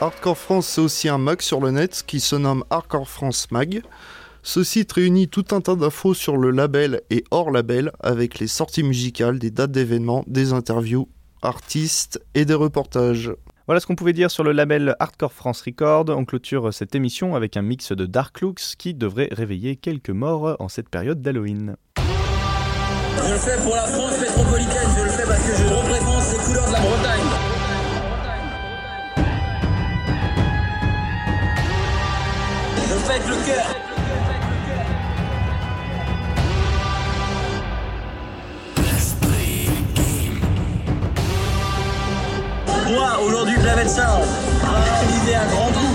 Hardcore 0.00 0.38
France, 0.38 0.68
c'est 0.68 0.80
aussi 0.80 1.08
un 1.08 1.18
mag 1.18 1.40
sur 1.42 1.60
le 1.60 1.72
net 1.72 2.04
qui 2.06 2.20
se 2.20 2.36
nomme 2.36 2.62
Hardcore 2.70 3.08
France 3.08 3.50
Mag. 3.50 3.82
Ce 4.44 4.62
site 4.62 4.92
réunit 4.92 5.26
tout 5.26 5.46
un 5.50 5.60
tas 5.60 5.74
d'infos 5.74 6.14
sur 6.14 6.36
le 6.36 6.52
label 6.52 7.00
et 7.10 7.24
hors 7.32 7.50
label 7.50 7.90
avec 7.98 8.38
les 8.38 8.46
sorties 8.46 8.84
musicales, 8.84 9.40
des 9.40 9.50
dates 9.50 9.72
d'événements, 9.72 10.22
des 10.28 10.52
interviews, 10.52 11.08
artistes 11.42 12.20
et 12.36 12.44
des 12.44 12.54
reportages. 12.54 13.32
Voilà 13.66 13.80
ce 13.80 13.86
qu'on 13.86 13.96
pouvait 13.96 14.12
dire 14.12 14.30
sur 14.30 14.44
le 14.44 14.52
label 14.52 14.94
Hardcore 15.00 15.32
France 15.32 15.62
Record. 15.62 16.04
On 16.10 16.24
clôture 16.24 16.72
cette 16.72 16.94
émission 16.94 17.34
avec 17.34 17.56
un 17.56 17.62
mix 17.62 17.90
de 17.90 18.06
Dark 18.06 18.40
Looks 18.40 18.76
qui 18.78 18.94
devrait 18.94 19.28
réveiller 19.32 19.74
quelques 19.74 20.10
morts 20.10 20.54
en 20.60 20.68
cette 20.68 20.90
période 20.90 21.20
d'Halloween. 21.22 21.74
Je 21.96 23.32
le 23.32 23.38
fais 23.38 23.60
pour 23.64 23.74
la 23.74 23.82
France 23.82 24.20
métropolitaine, 24.20 24.88
je 24.96 25.02
le 25.02 25.10
fais 25.10 25.26
parce 25.26 25.42
que 25.42 25.56
je 25.56 25.64
représente 25.74 26.32
les 26.32 26.44
couleurs 26.44 26.68
de 26.68 26.72
la 26.72 26.80
Bretagne. 26.80 27.27
Faites 33.08 33.26
le 33.26 33.36
cœur. 33.46 33.64
Moi, 42.90 43.18
aujourd'hui, 43.24 43.54
Sound, 43.88 44.24
réalisé 44.62 45.34
un 45.34 45.46
grand 45.46 45.68
coup. 45.68 45.87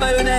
De 0.00 0.29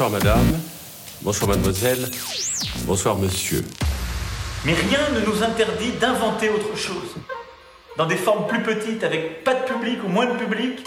Bonsoir 0.00 0.18
madame, 0.18 0.58
bonsoir 1.20 1.50
mademoiselle, 1.50 2.08
bonsoir 2.86 3.18
monsieur. 3.18 3.62
Mais 4.64 4.72
rien 4.72 4.98
ne 5.12 5.20
nous 5.26 5.42
interdit 5.42 5.90
d'inventer 6.00 6.48
autre 6.48 6.74
chose. 6.74 7.16
Dans 7.98 8.06
des 8.06 8.16
formes 8.16 8.46
plus 8.46 8.62
petites, 8.62 9.04
avec 9.04 9.44
pas 9.44 9.52
de 9.52 9.64
public 9.66 9.98
ou 10.02 10.08
moins 10.08 10.24
de 10.24 10.38
public. 10.38 10.86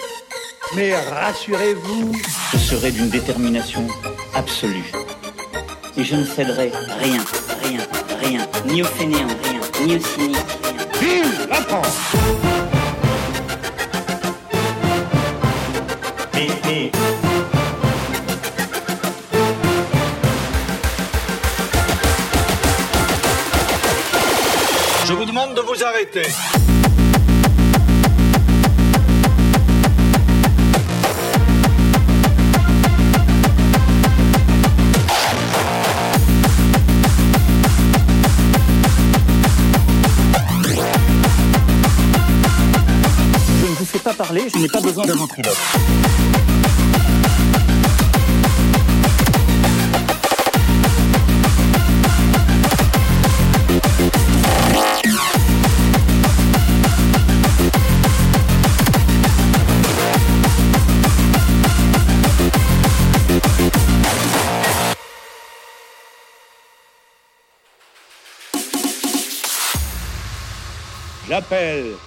Mais 0.76 0.96
rassurez-vous, 0.96 2.12
Je 2.54 2.58
serai 2.58 2.90
d'une 2.90 3.10
détermination 3.10 3.88
absolue. 4.34 4.92
Et 5.96 6.04
je 6.04 6.16
ne 6.16 6.26
céderai 6.26 6.72
rien, 7.00 7.24
rien, 7.62 7.82
rien, 8.20 8.48
ni 8.66 8.82
aux 8.82 8.86
fainéants, 8.86 9.28
rien, 9.44 9.86
ni 9.86 9.96
aux 9.98 10.00
cyniques, 10.00 10.38
rien. 10.76 10.88
vive 11.00 11.48
la 11.52 11.62
France 11.62 12.73
vous 25.74 25.84
arrêter. 25.84 26.22
Je 43.60 43.66
ne 43.66 43.76
vous 43.76 43.86
fais 43.86 44.00
pas 44.00 44.14
parler, 44.14 44.48
je 44.54 44.60
n'ai 44.60 44.68
pas 44.68 44.82
besoin 44.82 45.06
d'un 45.06 45.16
ventriloque. 45.16 45.58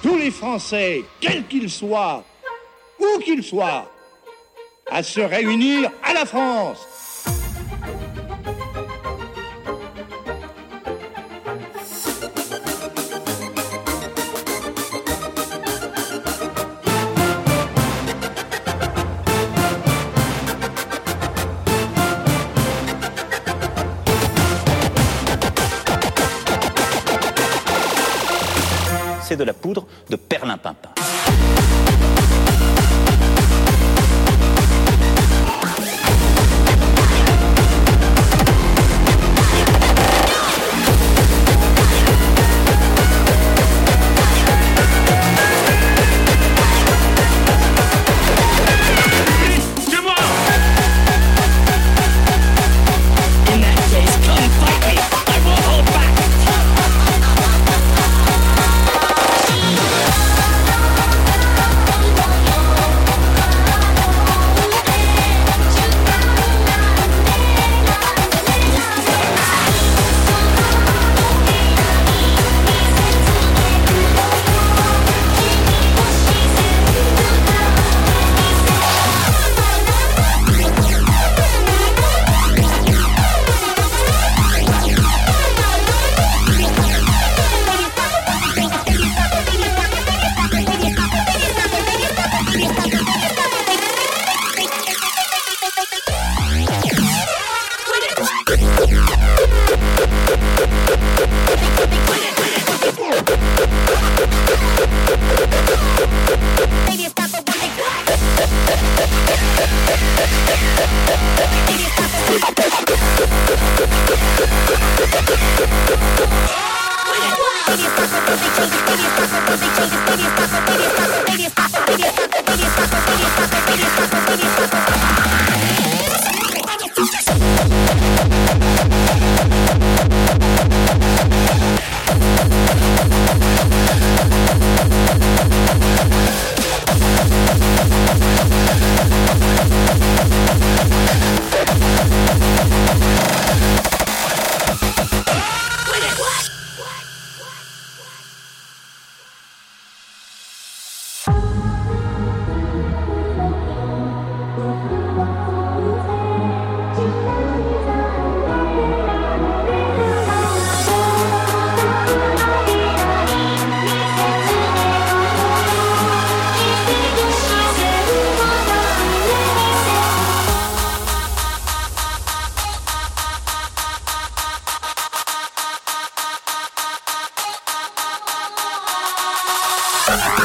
Tous 0.02 0.16
les 0.16 0.30
Français, 0.30 1.04
quels 1.20 1.46
qu'ils 1.46 1.70
soient, 1.70 2.24
où 2.98 3.18
qu'ils 3.20 3.44
soient, 3.44 3.90
à 4.90 5.02
se 5.02 5.20
réunir 5.20 5.90
à 6.02 6.14
la 6.14 6.24
France. 6.24 6.95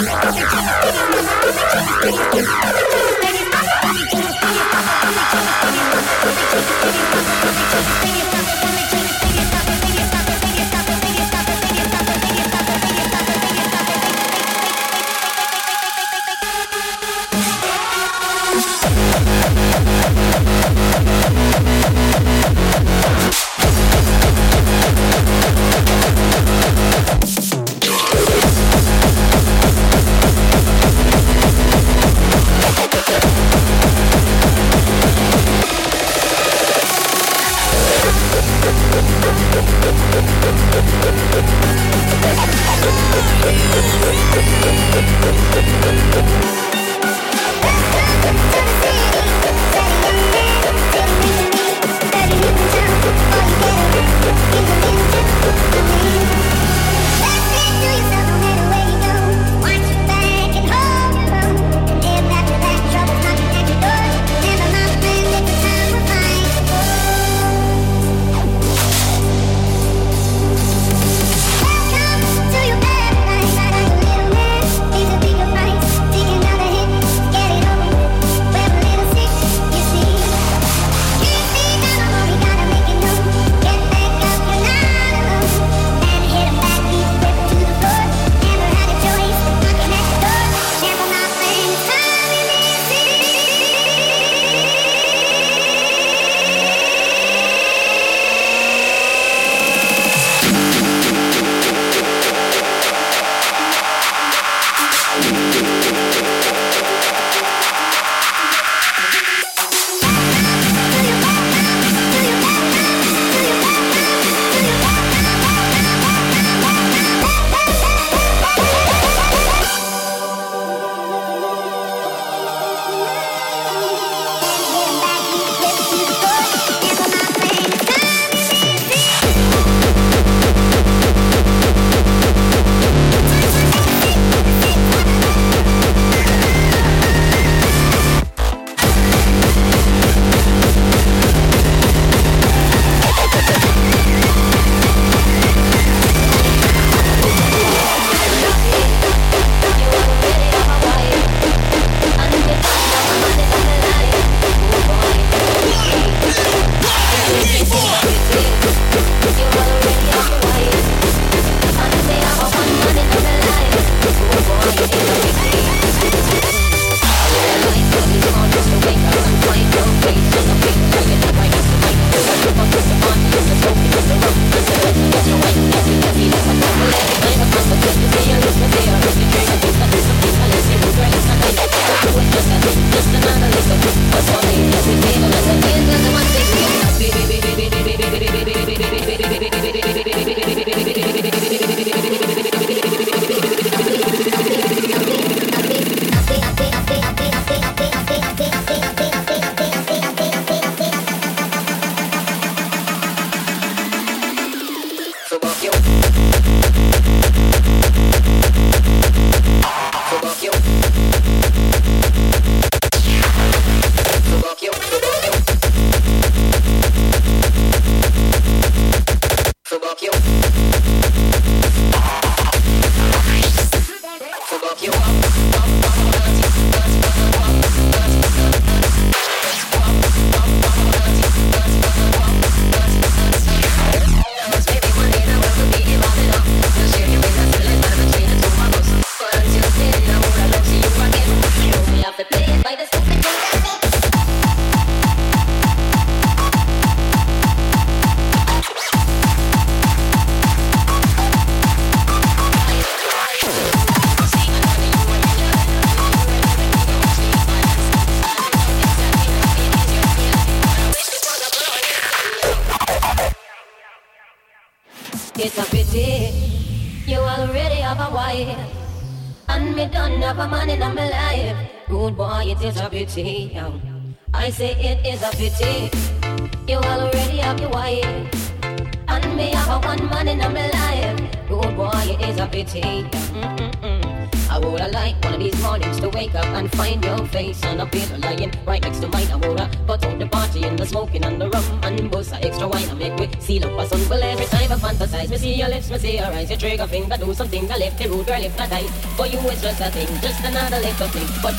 Thank 0.03 0.35
you. 8.35 8.40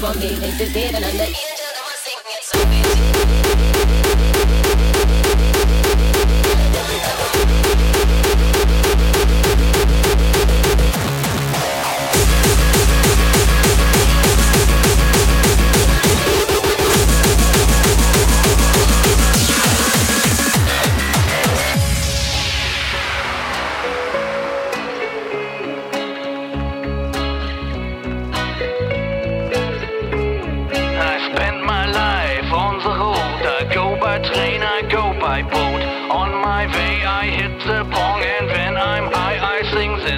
for 0.02 0.18
me. 0.18 0.51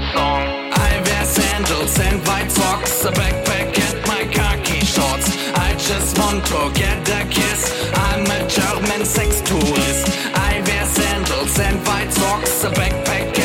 song. 0.03 0.73
I 0.73 1.01
wear 1.07 1.25
sandals 1.25 1.99
and 2.01 2.27
white 2.27 2.51
socks, 2.51 3.05
a 3.05 3.13
backpack 3.13 3.79
and 3.79 4.07
my 4.07 4.25
khaki 4.33 4.81
shorts. 4.85 5.29
I 5.55 5.75
just 5.77 6.19
want 6.19 6.45
to 6.47 6.71
get 6.75 7.09
a 7.09 7.25
kiss. 7.29 7.63
I'm 7.95 8.25
a 8.27 8.41
German 8.49 9.05
sex 9.05 9.41
tourist. 9.43 10.09
I 10.35 10.63
wear 10.67 10.87
sandals 10.87 11.59
and 11.59 11.87
white 11.87 12.13
socks, 12.13 12.65
a 12.65 12.71
backpack 12.71 13.39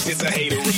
bitch 0.00 0.10
is 0.10 0.22
a 0.22 0.30
hater. 0.30 0.69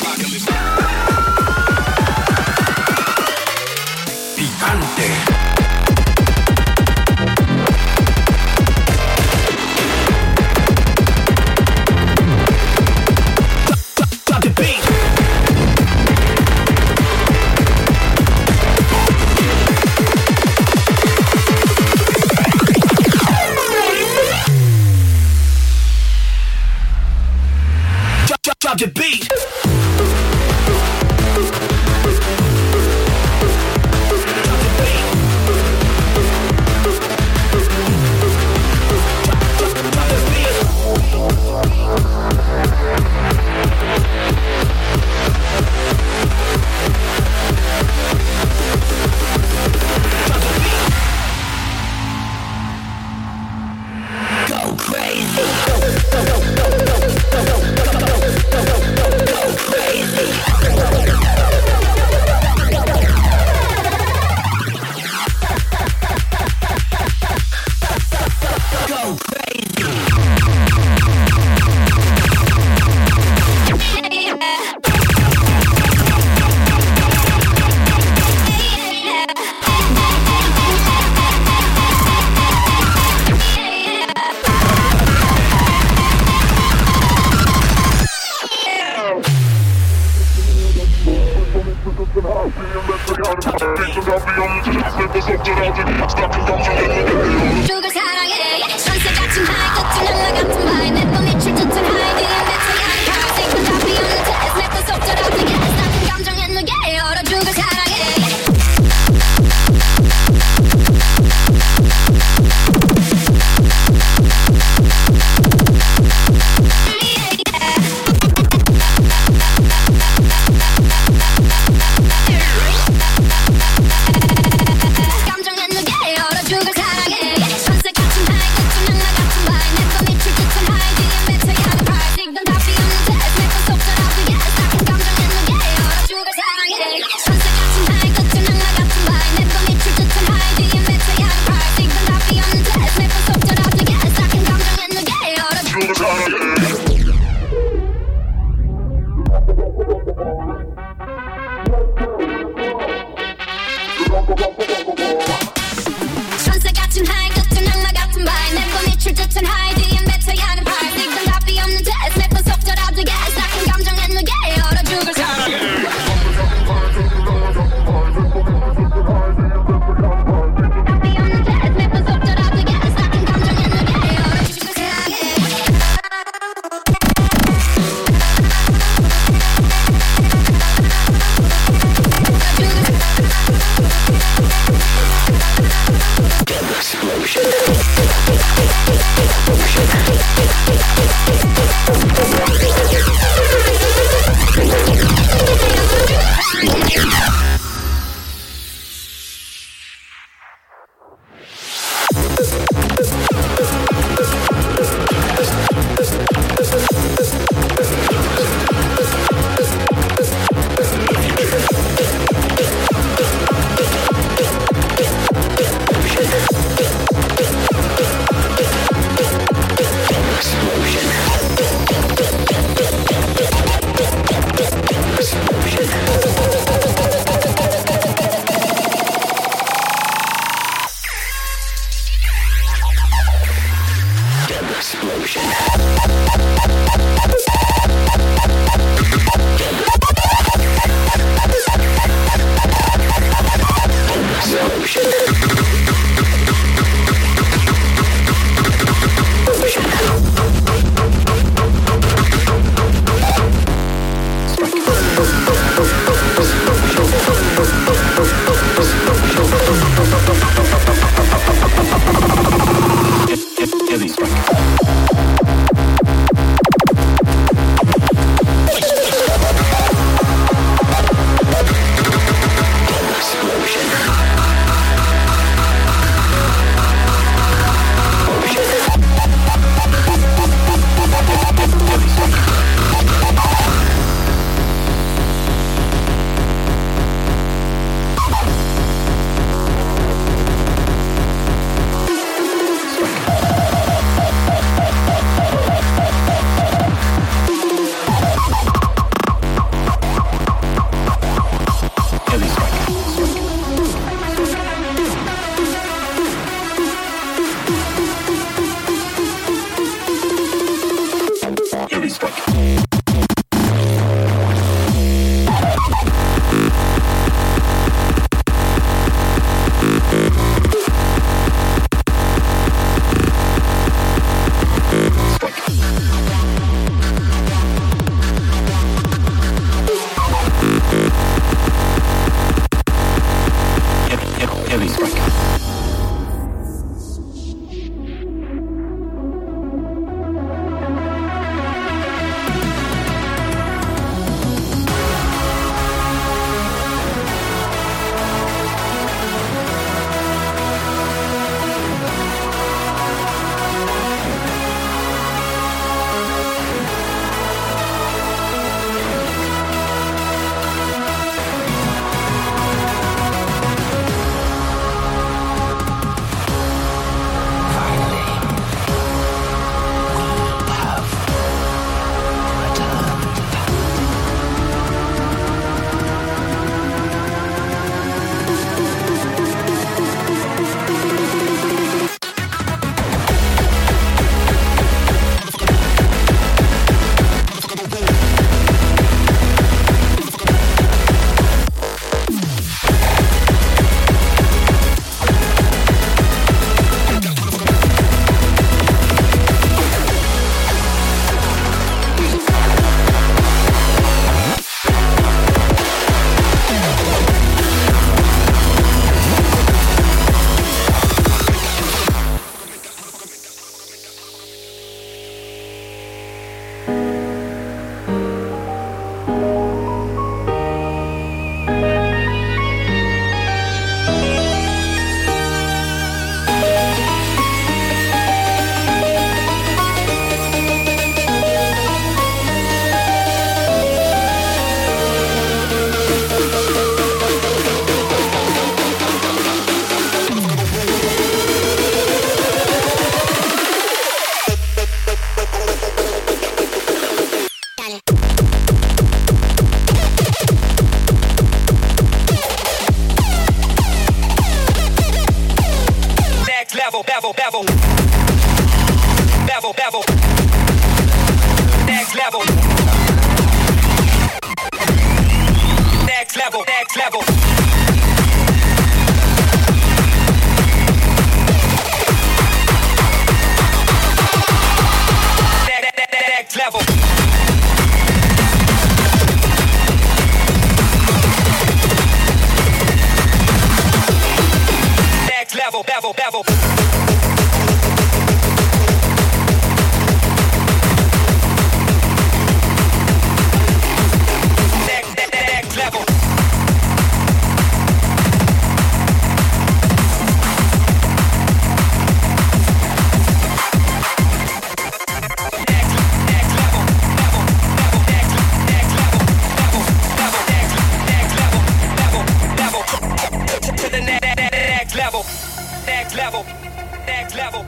Next 517.06 517.34
level. 517.34 517.64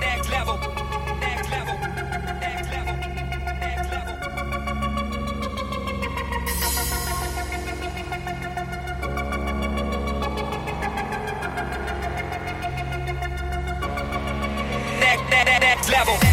Next 0.00 0.30
level. 0.30 0.58
Next 1.20 1.50
level. 1.50 1.76
Next 2.40 2.70
level. 2.70 2.96
Next 3.00 3.90
level. 3.90 4.16
Next, 15.60 15.88
level. 15.88 16.25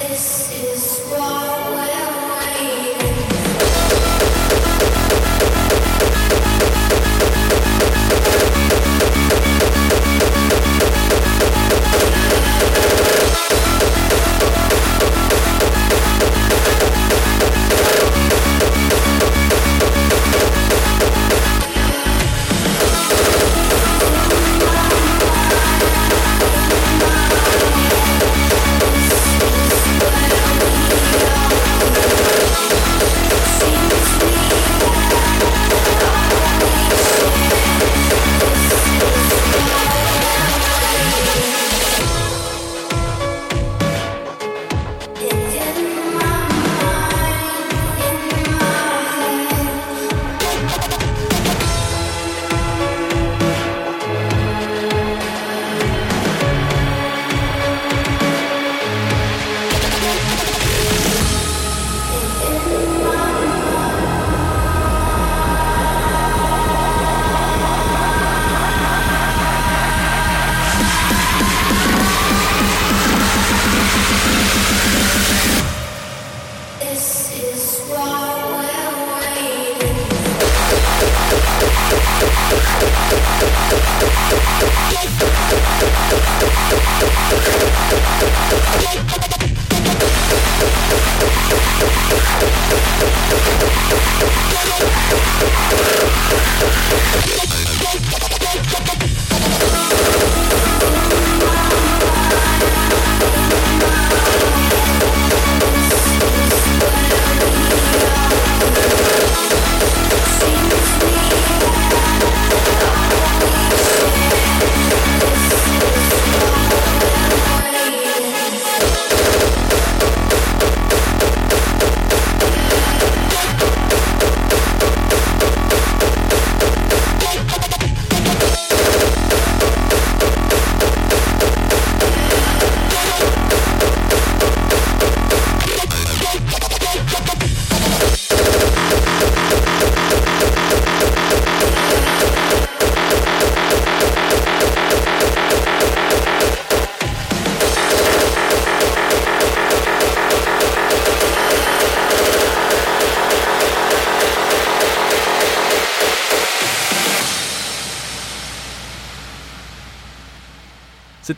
This 0.00 0.50
is 0.64 1.00
why. 1.10 1.49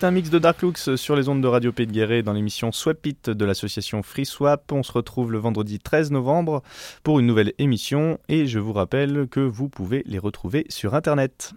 C'est 0.03 0.09
un 0.09 0.11
mix 0.11 0.31
de 0.31 0.41
Dark 0.41 0.61
Looks 0.63 0.97
sur 0.97 1.15
les 1.15 1.29
ondes 1.29 1.41
de 1.41 1.47
Radio 1.47 1.71
Pays 1.71 1.87
de 1.87 1.93
Guéret 1.93 2.25
dans 2.25 2.33
l'émission 2.33 2.73
Swap 2.73 3.07
It 3.07 3.31
de 3.31 3.45
l'association 3.45 4.03
Free 4.03 4.27
Swap. 4.27 4.73
On 4.73 4.83
se 4.83 4.91
retrouve 4.91 5.31
le 5.31 5.39
vendredi 5.39 5.79
13 5.79 6.11
novembre 6.11 6.65
pour 7.05 7.21
une 7.21 7.27
nouvelle 7.27 7.53
émission 7.59 8.19
et 8.29 8.49
je 8.49 8.59
vous 8.59 8.73
rappelle 8.73 9.29
que 9.31 9.39
vous 9.39 9.69
pouvez 9.69 10.03
les 10.07 10.19
retrouver 10.19 10.67
sur 10.71 10.97
internet. 10.97 11.51